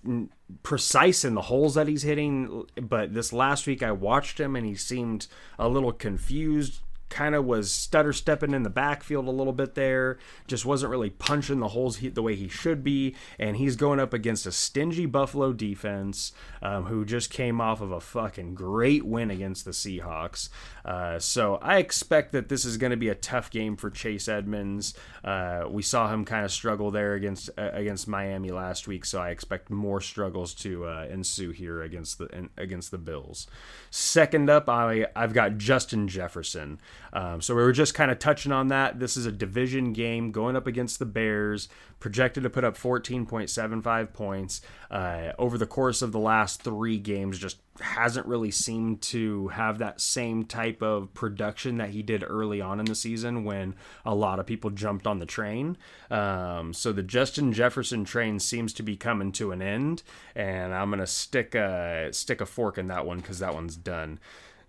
[0.05, 0.29] n-
[0.63, 2.65] precise in the holes that he's hitting.
[2.75, 5.27] But this last week, I watched him and he seemed
[5.57, 6.79] a little confused.
[7.09, 10.19] Kind of was stutter stepping in the backfield a little bit there.
[10.47, 13.15] Just wasn't really punching the holes he, the way he should be.
[13.37, 16.31] And he's going up against a stingy Buffalo defense
[16.61, 20.49] um, who just came off of a fucking great win against the Seahawks.
[20.85, 24.27] Uh, so I expect that this is going to be a tough game for Chase
[24.27, 24.93] Edmonds.
[25.23, 29.21] Uh, we saw him kind of struggle there against uh, against Miami last week, so
[29.21, 33.47] I expect more struggles to uh, ensue here against the in, against the Bills.
[33.89, 36.79] Second up, I I've got Justin Jefferson.
[37.13, 38.99] Um, so we were just kind of touching on that.
[38.99, 44.13] This is a division game going up against the Bears, projected to put up 14.75
[44.13, 47.39] points uh, over the course of the last three games.
[47.39, 52.61] Just hasn't really seemed to have that same type of production that he did early
[52.61, 55.77] on in the season when a lot of people jumped on the train.
[56.11, 60.03] Um, so the Justin Jefferson train seems to be coming to an end,
[60.35, 64.19] and I'm gonna stick a stick a fork in that one because that one's done.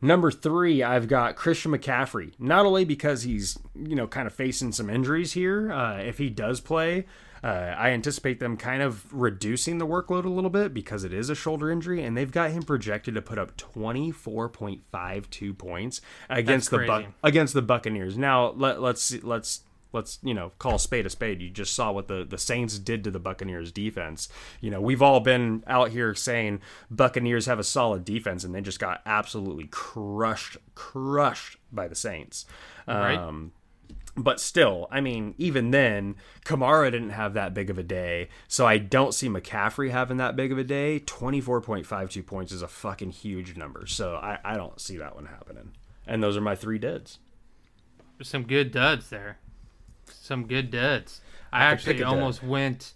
[0.02, 2.32] Number three, I've got Christian McCaffrey.
[2.38, 6.30] Not only because he's you know kind of facing some injuries here, uh, if he
[6.30, 7.04] does play,
[7.44, 7.46] uh,
[7.76, 11.34] I anticipate them kind of reducing the workload a little bit because it is a
[11.34, 15.52] shoulder injury, and they've got him projected to put up twenty four point five two
[15.52, 16.78] points against the
[17.22, 18.16] against the Buccaneers.
[18.16, 21.40] Now let let's see- let's let's you know call spade a spade.
[21.40, 24.28] You just saw what the the Saints did to the Buccaneers defense.
[24.60, 26.60] You know we've all been out here saying
[26.90, 32.46] Buccaneers have a solid defense, and they just got absolutely crushed crushed by the Saints.
[32.86, 33.18] Right.
[33.18, 33.52] Um,
[34.16, 38.28] but still, I mean, even then, Kamara didn't have that big of a day.
[38.48, 41.00] So I don't see McCaffrey having that big of a day.
[41.00, 43.86] 24.52 points is a fucking huge number.
[43.86, 45.72] So I, I don't see that one happening.
[46.06, 47.18] And those are my three deads.
[48.22, 49.38] some good duds there.
[50.30, 51.20] Some good duds.
[51.52, 52.92] I, I actually almost went.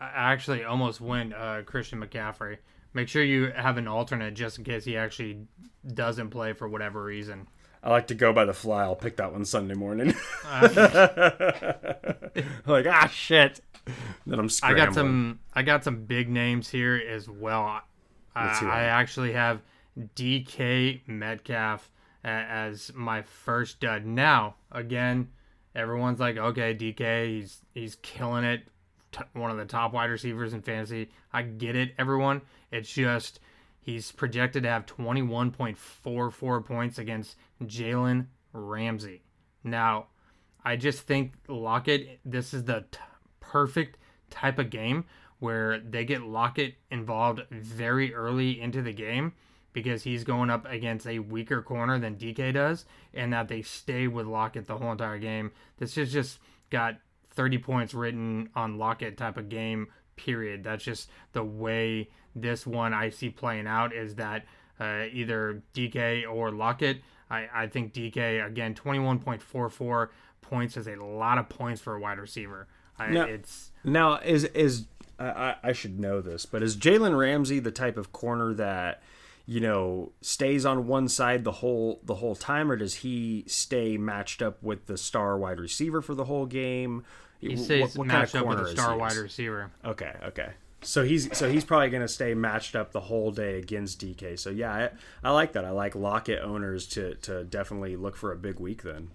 [0.00, 2.56] I actually almost went uh, Christian McCaffrey.
[2.92, 5.46] Make sure you have an alternate just in case he actually
[5.86, 7.46] doesn't play for whatever reason.
[7.80, 8.82] I like to go by the fly.
[8.82, 10.16] I'll pick that one Sunday morning.
[10.50, 10.76] like,
[12.88, 13.60] ah, shit.
[14.26, 15.38] Then I'm I got some.
[15.54, 17.82] I got some big names here as well.
[18.34, 19.62] I, I actually have
[20.16, 21.88] DK Metcalf
[22.24, 24.04] as my first dud.
[24.04, 25.28] Now, again,
[25.74, 28.62] everyone's like, okay, DK, he's he's killing it.
[29.12, 31.10] T- one of the top wide receivers in fantasy.
[31.32, 32.42] I get it, everyone.
[32.70, 33.40] It's just
[33.80, 39.22] he's projected to have 21.44 points against Jalen Ramsey.
[39.62, 40.06] Now,
[40.64, 42.98] I just think Lockett, this is the t-
[43.40, 43.98] perfect
[44.30, 45.04] type of game
[45.38, 49.34] where they get Lockett involved very early into the game
[49.74, 54.06] because he's going up against a weaker corner than DK does, and that they stay
[54.08, 55.50] with Lockett the whole entire game.
[55.76, 56.38] This has just
[56.70, 56.96] got
[57.32, 60.64] 30 points written on Lockett type of game, period.
[60.64, 64.46] That's just the way this one I see playing out is that
[64.80, 67.02] uh, either DK or Lockett.
[67.30, 70.08] I, I think DK, again, 21.44
[70.40, 72.68] points is a lot of points for a wide receiver.
[72.98, 73.24] I, No.
[73.24, 74.86] It's Now, is is
[75.18, 79.02] I- I should know this, but is Jalen Ramsey the type of corner that
[79.46, 83.96] you know stays on one side the whole the whole time, or does he stay
[83.96, 87.04] matched up with the star wide receiver for the whole game?
[87.48, 89.70] he stays what kind of matched up with is star wide receiver.
[89.84, 90.52] Okay, okay.
[90.82, 94.38] So he's so he's probably going to stay matched up the whole day against DK.
[94.38, 94.90] So yeah,
[95.22, 95.64] I, I like that.
[95.64, 99.10] I like Lockett owners to to definitely look for a big week then.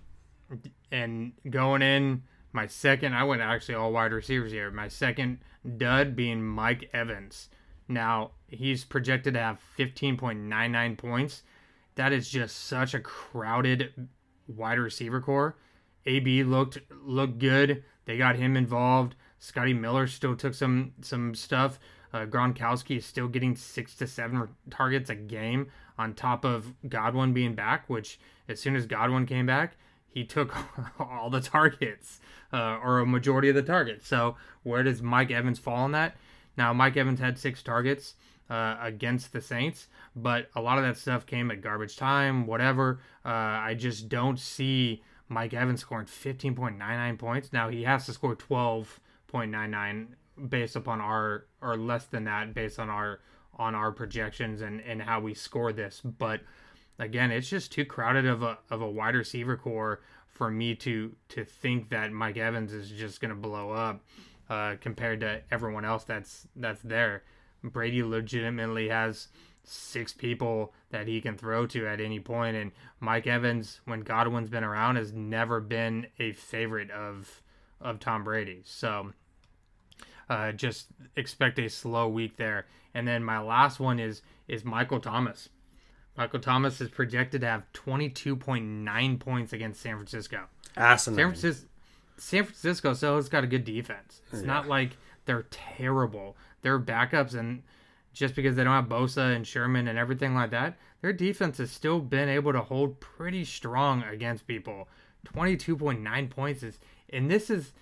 [0.91, 4.71] And going in, my second, I went actually all wide receivers here.
[4.71, 5.39] My second
[5.77, 7.49] dud being Mike Evans.
[7.89, 11.41] Now, he's projected to have 15.99 points.
[11.95, 14.07] That is just such a crowded
[14.47, 15.57] wide receiver corps.
[16.05, 17.83] AB looked looked good.
[18.05, 19.15] They got him involved.
[19.39, 21.79] Scotty Miller still took some some stuff.
[22.13, 25.67] Uh, Gronkowski is still getting six to seven targets a game
[25.97, 27.89] on top of Godwin being back.
[27.89, 29.77] Which as soon as Godwin came back,
[30.07, 30.55] he took
[30.99, 32.19] all the targets
[32.53, 34.07] uh, or a majority of the targets.
[34.07, 36.15] So where does Mike Evans fall on that?
[36.59, 38.15] Now Mike Evans had six targets
[38.49, 42.99] uh, against the Saints, but a lot of that stuff came at garbage time, whatever.
[43.25, 47.53] Uh, I just don't see Mike Evans scoring 15.99 points.
[47.53, 50.07] Now he has to score 12.99
[50.49, 53.21] based upon our or less than that based on our
[53.57, 56.41] on our projections and and how we score this, but
[56.99, 61.15] again, it's just too crowded of a of a wide receiver corps for me to
[61.29, 64.01] to think that Mike Evans is just going to blow up
[64.49, 67.23] uh, compared to everyone else that's that's there.
[67.63, 69.27] Brady legitimately has
[69.63, 74.49] six people that he can throw to at any point, and Mike Evans, when Godwin's
[74.49, 77.41] been around, has never been a favorite of
[77.81, 78.61] of Tom Brady.
[78.65, 79.13] So
[80.29, 82.67] uh, just expect a slow week there.
[82.93, 85.49] And then my last one is is Michael Thomas.
[86.17, 90.47] Michael Thomas is projected to have 22.9 points against San Francisco.
[90.75, 91.15] Asinine.
[91.15, 91.67] San Francisco,
[92.19, 94.21] San Francisco still has got a good defense.
[94.31, 96.35] It's not like they're terrible.
[96.61, 97.63] They're backups, and
[98.13, 101.71] just because they don't have Bosa and Sherman and everything like that, their defense has
[101.71, 104.87] still been able to hold pretty strong against people.
[105.33, 106.79] 22.9 points is,
[107.11, 107.73] and this is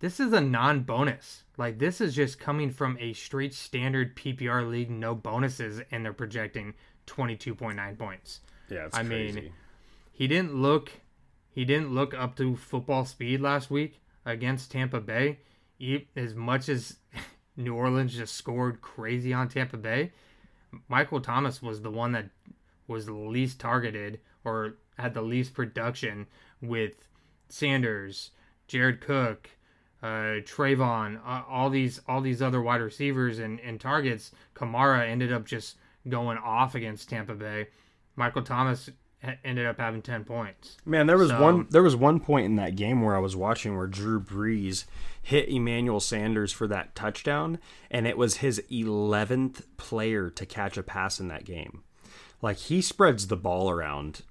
[0.00, 1.44] this is a non-bonus.
[1.56, 6.12] Like this is just coming from a straight standard PPR league, no bonuses, and they're
[6.12, 6.74] projecting
[7.06, 8.40] 22.9 points.
[8.70, 9.40] yeah, it's I crazy.
[9.40, 9.52] mean,
[10.12, 10.90] he didn't look
[11.58, 15.40] he didn't look up to football speed last week against Tampa Bay.
[15.76, 16.98] He, as much as
[17.56, 20.12] New Orleans just scored crazy on Tampa Bay,
[20.86, 22.30] Michael Thomas was the one that
[22.86, 26.28] was the least targeted or had the least production
[26.62, 26.92] with
[27.48, 28.30] Sanders,
[28.68, 29.50] Jared Cook,
[30.00, 34.30] uh, Trayvon, uh, all these all these other wide receivers and, and targets.
[34.54, 35.76] Kamara ended up just
[36.08, 37.66] going off against Tampa Bay.
[38.14, 38.90] Michael Thomas
[39.44, 40.76] ended up having ten points.
[40.86, 43.34] Man, there was So- one there was one point in that game where I was
[43.36, 44.84] watching where Drew Brees
[45.22, 47.58] hit Emmanuel Sanders for that touchdown,
[47.90, 51.82] and it was his eleventh player to catch a pass in that game.
[52.40, 54.22] Like he spreads the ball around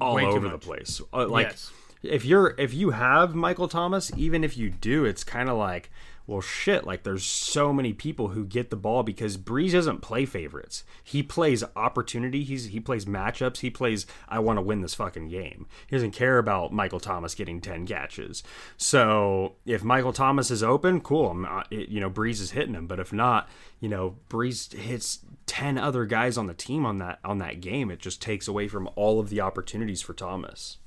[0.00, 1.00] all over the place.
[1.12, 1.72] Uh, Like Yes.
[2.02, 5.90] if you're if you have Michael Thomas, even if you do, it's kind of like
[6.30, 10.24] well shit like there's so many people who get the ball because Brees doesn't play
[10.24, 10.84] favorites.
[11.02, 12.44] He plays opportunity.
[12.44, 13.58] He's he plays matchups.
[13.58, 15.66] He plays I want to win this fucking game.
[15.88, 18.44] He doesn't care about Michael Thomas getting 10 catches.
[18.76, 21.34] So, if Michael Thomas is open, cool.
[21.34, 23.48] Not, uh, it, you know, Brees is hitting him, but if not,
[23.80, 27.90] you know, Brees hits 10 other guys on the team on that on that game.
[27.90, 30.78] It just takes away from all of the opportunities for Thomas.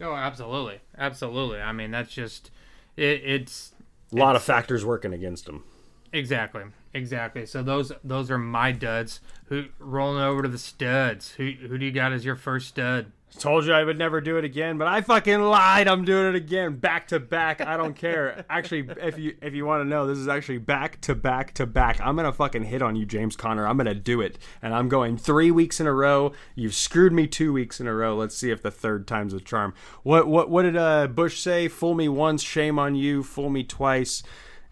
[0.00, 1.60] Oh, absolutely, absolutely.
[1.60, 2.50] I mean, that's just
[2.96, 3.73] it, it's
[4.14, 5.64] A lot of factors working against him.
[6.12, 6.62] exactly,
[6.92, 7.46] exactly.
[7.46, 9.20] So those those are my duds.
[9.46, 11.32] Who rolling over to the studs?
[11.32, 13.10] Who who do you got as your first stud?
[13.38, 15.88] Told you I would never do it again, but I fucking lied.
[15.88, 17.60] I'm doing it again, back to back.
[17.60, 18.44] I don't care.
[18.48, 21.66] Actually, if you if you want to know, this is actually back to back to
[21.66, 22.00] back.
[22.00, 23.66] I'm gonna fucking hit on you, James Conner.
[23.66, 26.32] I'm gonna do it, and I'm going three weeks in a row.
[26.54, 28.14] You've screwed me two weeks in a row.
[28.14, 29.74] Let's see if the third time's a charm.
[30.04, 31.66] What what what did uh, Bush say?
[31.66, 33.24] Fool me once, shame on you.
[33.24, 34.22] Fool me twice.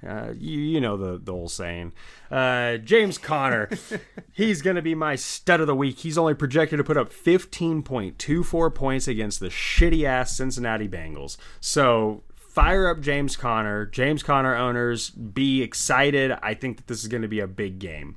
[0.07, 1.92] Uh, you, you know the, the old saying.
[2.30, 3.68] Uh, James Conner,
[4.32, 6.00] he's going to be my stud of the week.
[6.00, 11.36] He's only projected to put up 15.24 points against the shitty ass Cincinnati Bengals.
[11.61, 13.86] So fire up James Conner.
[13.86, 16.32] James Conner owners, be excited.
[16.42, 18.16] I think that this is going to be a big game.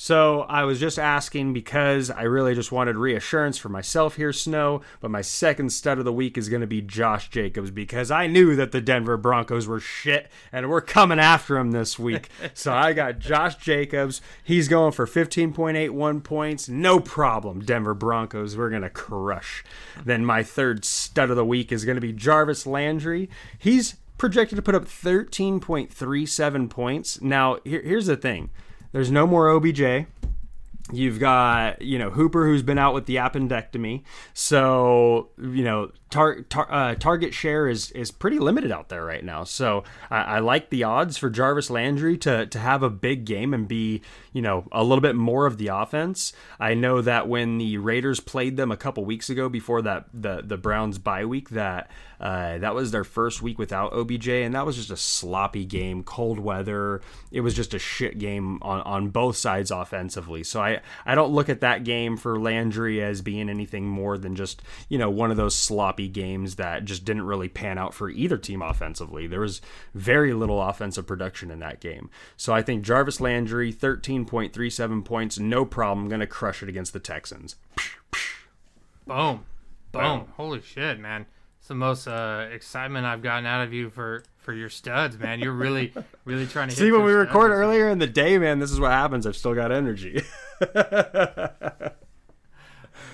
[0.00, 4.80] So I was just asking because I really just wanted reassurance for myself here, Snow.
[5.00, 8.28] But my second stud of the week is going to be Josh Jacobs because I
[8.28, 12.28] knew that the Denver Broncos were shit and we're coming after him this week.
[12.54, 14.20] so I got Josh Jacobs.
[14.44, 16.68] He's going for 15.81 points.
[16.68, 18.56] No problem, Denver Broncos.
[18.56, 19.64] We're going to crush.
[20.04, 23.28] Then my third stud of the week is going to be Jarvis Landry.
[23.58, 27.20] He's projected to put up 13.37 points.
[27.20, 28.50] Now, here, here's the thing.
[28.92, 30.06] There's no more OBJ.
[30.90, 34.02] You've got, you know, Hooper who's been out with the appendectomy.
[34.32, 39.24] So, you know, tar- tar- uh, target share is is pretty limited out there right
[39.24, 39.44] now.
[39.44, 43.54] So, I, I like the odds for Jarvis Landry to to have a big game
[43.54, 44.02] and be,
[44.32, 46.32] you know, a little bit more of the offense.
[46.60, 50.42] I know that when the Raiders played them a couple weeks ago before that the
[50.44, 51.90] the Browns bye week that
[52.20, 56.02] uh, that was their first week without OBJ, and that was just a sloppy game,
[56.02, 57.00] cold weather.
[57.30, 60.42] It was just a shit game on, on both sides offensively.
[60.42, 64.34] So I, I don't look at that game for Landry as being anything more than
[64.34, 68.10] just, you know, one of those sloppy games that just didn't really pan out for
[68.10, 69.26] either team offensively.
[69.26, 69.60] There was
[69.94, 72.10] very little offensive production in that game.
[72.36, 77.00] So I think Jarvis Landry, 13.37 points, no problem, going to crush it against the
[77.00, 77.56] Texans.
[79.06, 79.46] Boom,
[79.90, 80.28] boom.
[80.36, 81.26] Holy shit, man!
[81.58, 85.40] It's the most uh, excitement I've gotten out of you for for your studs, man.
[85.40, 85.92] You're really
[86.26, 88.70] really trying to hit See, when we studs record earlier in the day, man, this
[88.70, 89.26] is what happens.
[89.26, 90.22] I've still got energy.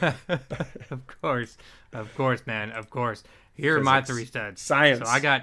[0.91, 1.57] of course,
[1.95, 3.23] of course, man, of course.
[3.55, 4.61] Here are my three studs.
[4.61, 4.99] Science.
[4.99, 5.43] So I got,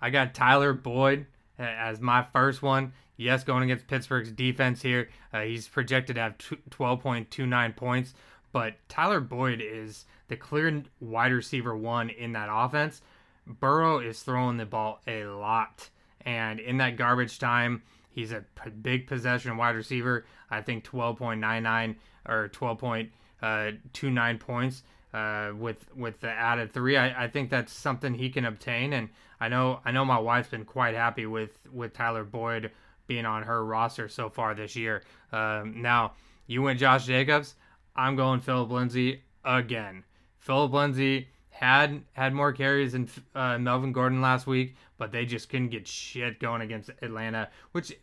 [0.00, 1.26] I got Tyler Boyd
[1.58, 2.92] uh, as my first one.
[3.16, 5.08] Yes, going against Pittsburgh's defense here.
[5.32, 8.14] Uh, he's projected to have tw- 12.29 points,
[8.52, 13.00] but Tyler Boyd is the clear wide receiver one in that offense.
[13.46, 15.88] Burrow is throwing the ball a lot,
[16.22, 20.26] and in that garbage time, he's a p- big possession wide receiver.
[20.50, 21.94] I think 12.99
[22.28, 24.82] or 12.29 points
[25.16, 26.96] uh, with with the added three.
[26.98, 29.08] I, I think that's something he can obtain, and
[29.40, 32.70] I know I know my wife's been quite happy with with Tyler Boyd
[33.06, 35.02] being on her roster so far this year.
[35.32, 36.12] Um, now
[36.46, 37.54] you went Josh Jacobs.
[37.94, 40.04] I'm going Phillip Lindsay again.
[40.38, 45.48] Phillip Lindsay had had more carries than uh, Melvin Gordon last week, but they just
[45.48, 47.96] couldn't get shit going against Atlanta, which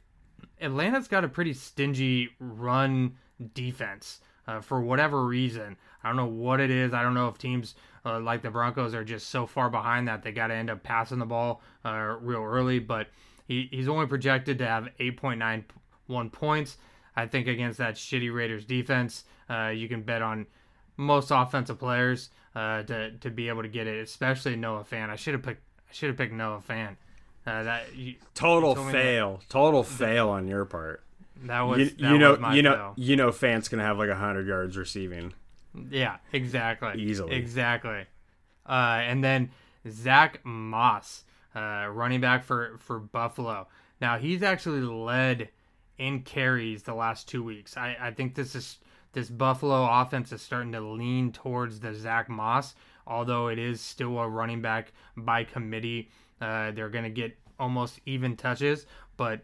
[0.60, 3.18] Atlanta's got a pretty stingy run
[3.54, 5.78] defense uh, for whatever reason.
[6.04, 6.94] I don't know what it is.
[6.94, 7.76] I don't know if teams
[8.06, 10.84] uh, like the Broncos are just so far behind that they got to end up
[10.84, 12.80] passing the ball uh, real early.
[12.80, 13.08] But
[13.48, 16.78] he, he's only projected to have 8.91 points.
[17.16, 20.48] I think against that shitty Raiders defense, uh, you can bet on
[20.98, 25.10] most offensive players uh, to to be able to get it, especially Noah Fant.
[25.10, 26.96] I should have picked I should have picked Noah Fant.
[27.46, 29.42] Uh, that you, Total me fail.
[29.50, 31.04] Total fail on your part.
[31.44, 32.94] that was You, that you know, was my you know, fail.
[32.96, 35.34] you know, Fant's gonna have like hundred yards receiving.
[35.90, 37.02] Yeah, exactly.
[37.02, 37.36] Easily.
[37.36, 38.06] Exactly.
[38.68, 39.52] Uh, and then
[39.90, 41.24] Zach Moss,
[41.56, 43.68] uh, running back for, for Buffalo.
[44.00, 45.50] Now, he's actually led
[45.98, 47.78] in carries the last two weeks.
[47.78, 48.78] I, I think this is
[49.14, 52.74] this Buffalo offense is starting to lean towards the Zach Moss,
[53.06, 56.10] although it is still a running back by committee.
[56.42, 59.42] Uh, they're going to get almost even touches, but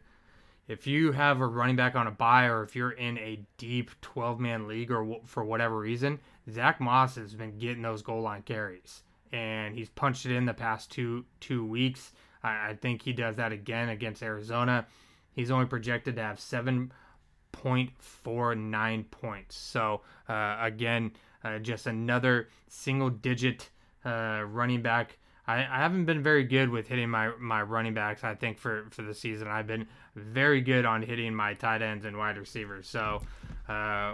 [0.69, 3.89] if you have a running back on a bye or if you're in a deep
[4.01, 8.21] 12 man league or wh- for whatever reason, Zach Moss has been getting those goal
[8.21, 9.01] line carries
[9.33, 12.13] and he's punched it in the past two two weeks.
[12.43, 14.85] I, I think he does that again against Arizona.
[15.33, 19.55] He's only projected to have 7.49 points.
[19.55, 21.13] So, uh, again,
[21.43, 23.71] uh, just another single digit
[24.05, 25.17] uh, running back.
[25.49, 28.85] I, I haven't been very good with hitting my, my running backs, I think, for,
[28.91, 29.47] for the season.
[29.47, 32.87] I've been very good on hitting my tight ends and wide receivers.
[32.87, 33.23] So,
[33.67, 34.13] uh,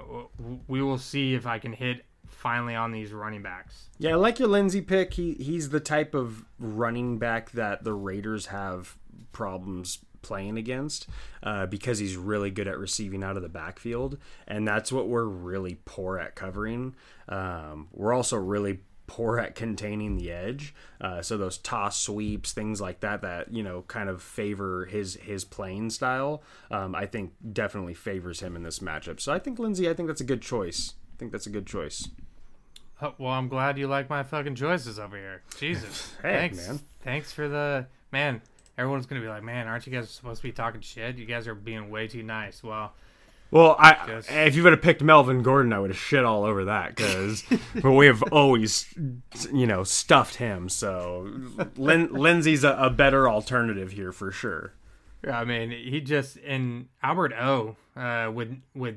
[0.67, 3.89] we will see if I can hit finally on these running backs.
[3.97, 5.15] Yeah, I like your Lindsay pick.
[5.15, 8.97] He he's the type of running back that the Raiders have
[9.31, 11.07] problems playing against
[11.43, 14.17] uh, because he's really good at receiving out of the backfield,
[14.47, 16.95] and that's what we're really poor at covering.
[17.27, 20.73] Um, we're also really poor at containing the edge.
[20.99, 25.15] Uh, so those toss sweeps, things like that, that you know, kind of favor his
[25.15, 26.41] his playing style.
[26.71, 29.19] Um, I think definitely favors him in this matchup.
[29.19, 30.93] So I think Lindsay, I think that's a good choice.
[31.13, 32.09] I think that's a good choice.
[33.01, 35.41] Oh, well, I'm glad you like my fucking choices over here.
[35.57, 36.13] Jesus.
[36.21, 36.79] Hey, thanks, man.
[37.03, 38.41] Thanks for the man.
[38.77, 41.17] Everyone's gonna be like, man, aren't you guys supposed to be talking shit?
[41.17, 42.63] You guys are being way too nice.
[42.63, 42.93] Well,
[43.51, 46.43] Well, I Just- if you would have picked Melvin Gordon, I would have shit all
[46.43, 47.43] over that because
[47.81, 48.93] but we have always,
[49.53, 50.67] you know, stuffed him.
[50.67, 51.31] So
[51.77, 54.73] Lin- Lindsay's a, a better alternative here for sure.
[55.23, 57.75] Yeah, I mean, he just and Albert O.
[57.95, 58.95] Uh, with with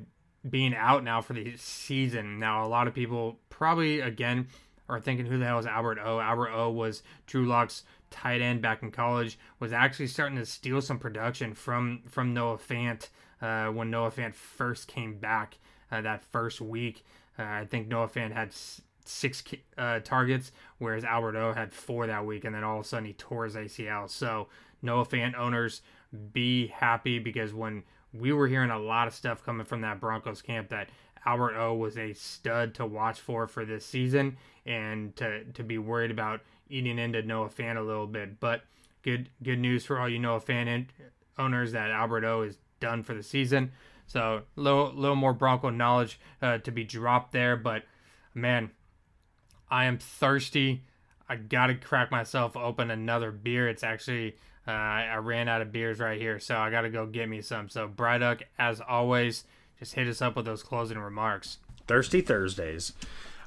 [0.48, 2.38] being out now for the season.
[2.38, 4.48] Now, a lot of people probably again
[4.88, 6.18] are thinking, who the hell is Albert O?
[6.18, 9.38] Albert O was Drew Lock's tight end back in college.
[9.60, 13.08] Was actually starting to steal some production from from Noah Fant
[13.40, 15.58] uh, when Noah Fant first came back
[15.90, 17.04] uh, that first week.
[17.38, 18.52] Uh, I think Noah Fant had
[19.04, 19.42] six
[19.76, 23.06] uh, targets, whereas Albert O had four that week, and then all of a sudden
[23.06, 24.08] he tore his ACL.
[24.10, 24.48] So
[24.82, 25.82] Noah Fant owners,
[26.32, 27.84] be happy because when
[28.14, 30.88] we were hearing a lot of stuff coming from that Broncos camp that
[31.26, 35.78] Albert O was a stud to watch for for this season, and to to be
[35.78, 38.40] worried about eating into Noah Fant a little bit.
[38.40, 38.62] But
[39.02, 40.86] good good news for all you Noah Fant
[41.38, 43.72] owners that Albert O is done for the season.
[44.06, 47.84] So a little little more Bronco knowledge uh, to be dropped there, but
[48.34, 48.70] man,
[49.70, 50.84] I am thirsty.
[51.28, 53.68] I gotta crack myself open another beer.
[53.68, 57.28] It's actually uh, I ran out of beers right here, so I gotta go get
[57.28, 57.68] me some.
[57.68, 59.44] So Bryduck, as always,
[59.78, 61.58] just hit us up with those closing remarks.
[61.86, 62.92] Thirsty Thursdays.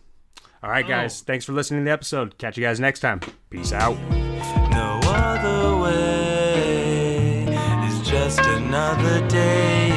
[0.63, 0.87] All right, oh.
[0.87, 1.21] guys.
[1.21, 1.25] Oh.
[1.27, 2.37] Thanks for listening to the episode.
[2.37, 3.19] Catch you guys next time.
[3.49, 3.97] Peace out.
[4.71, 7.45] No other way
[7.87, 9.91] is just another day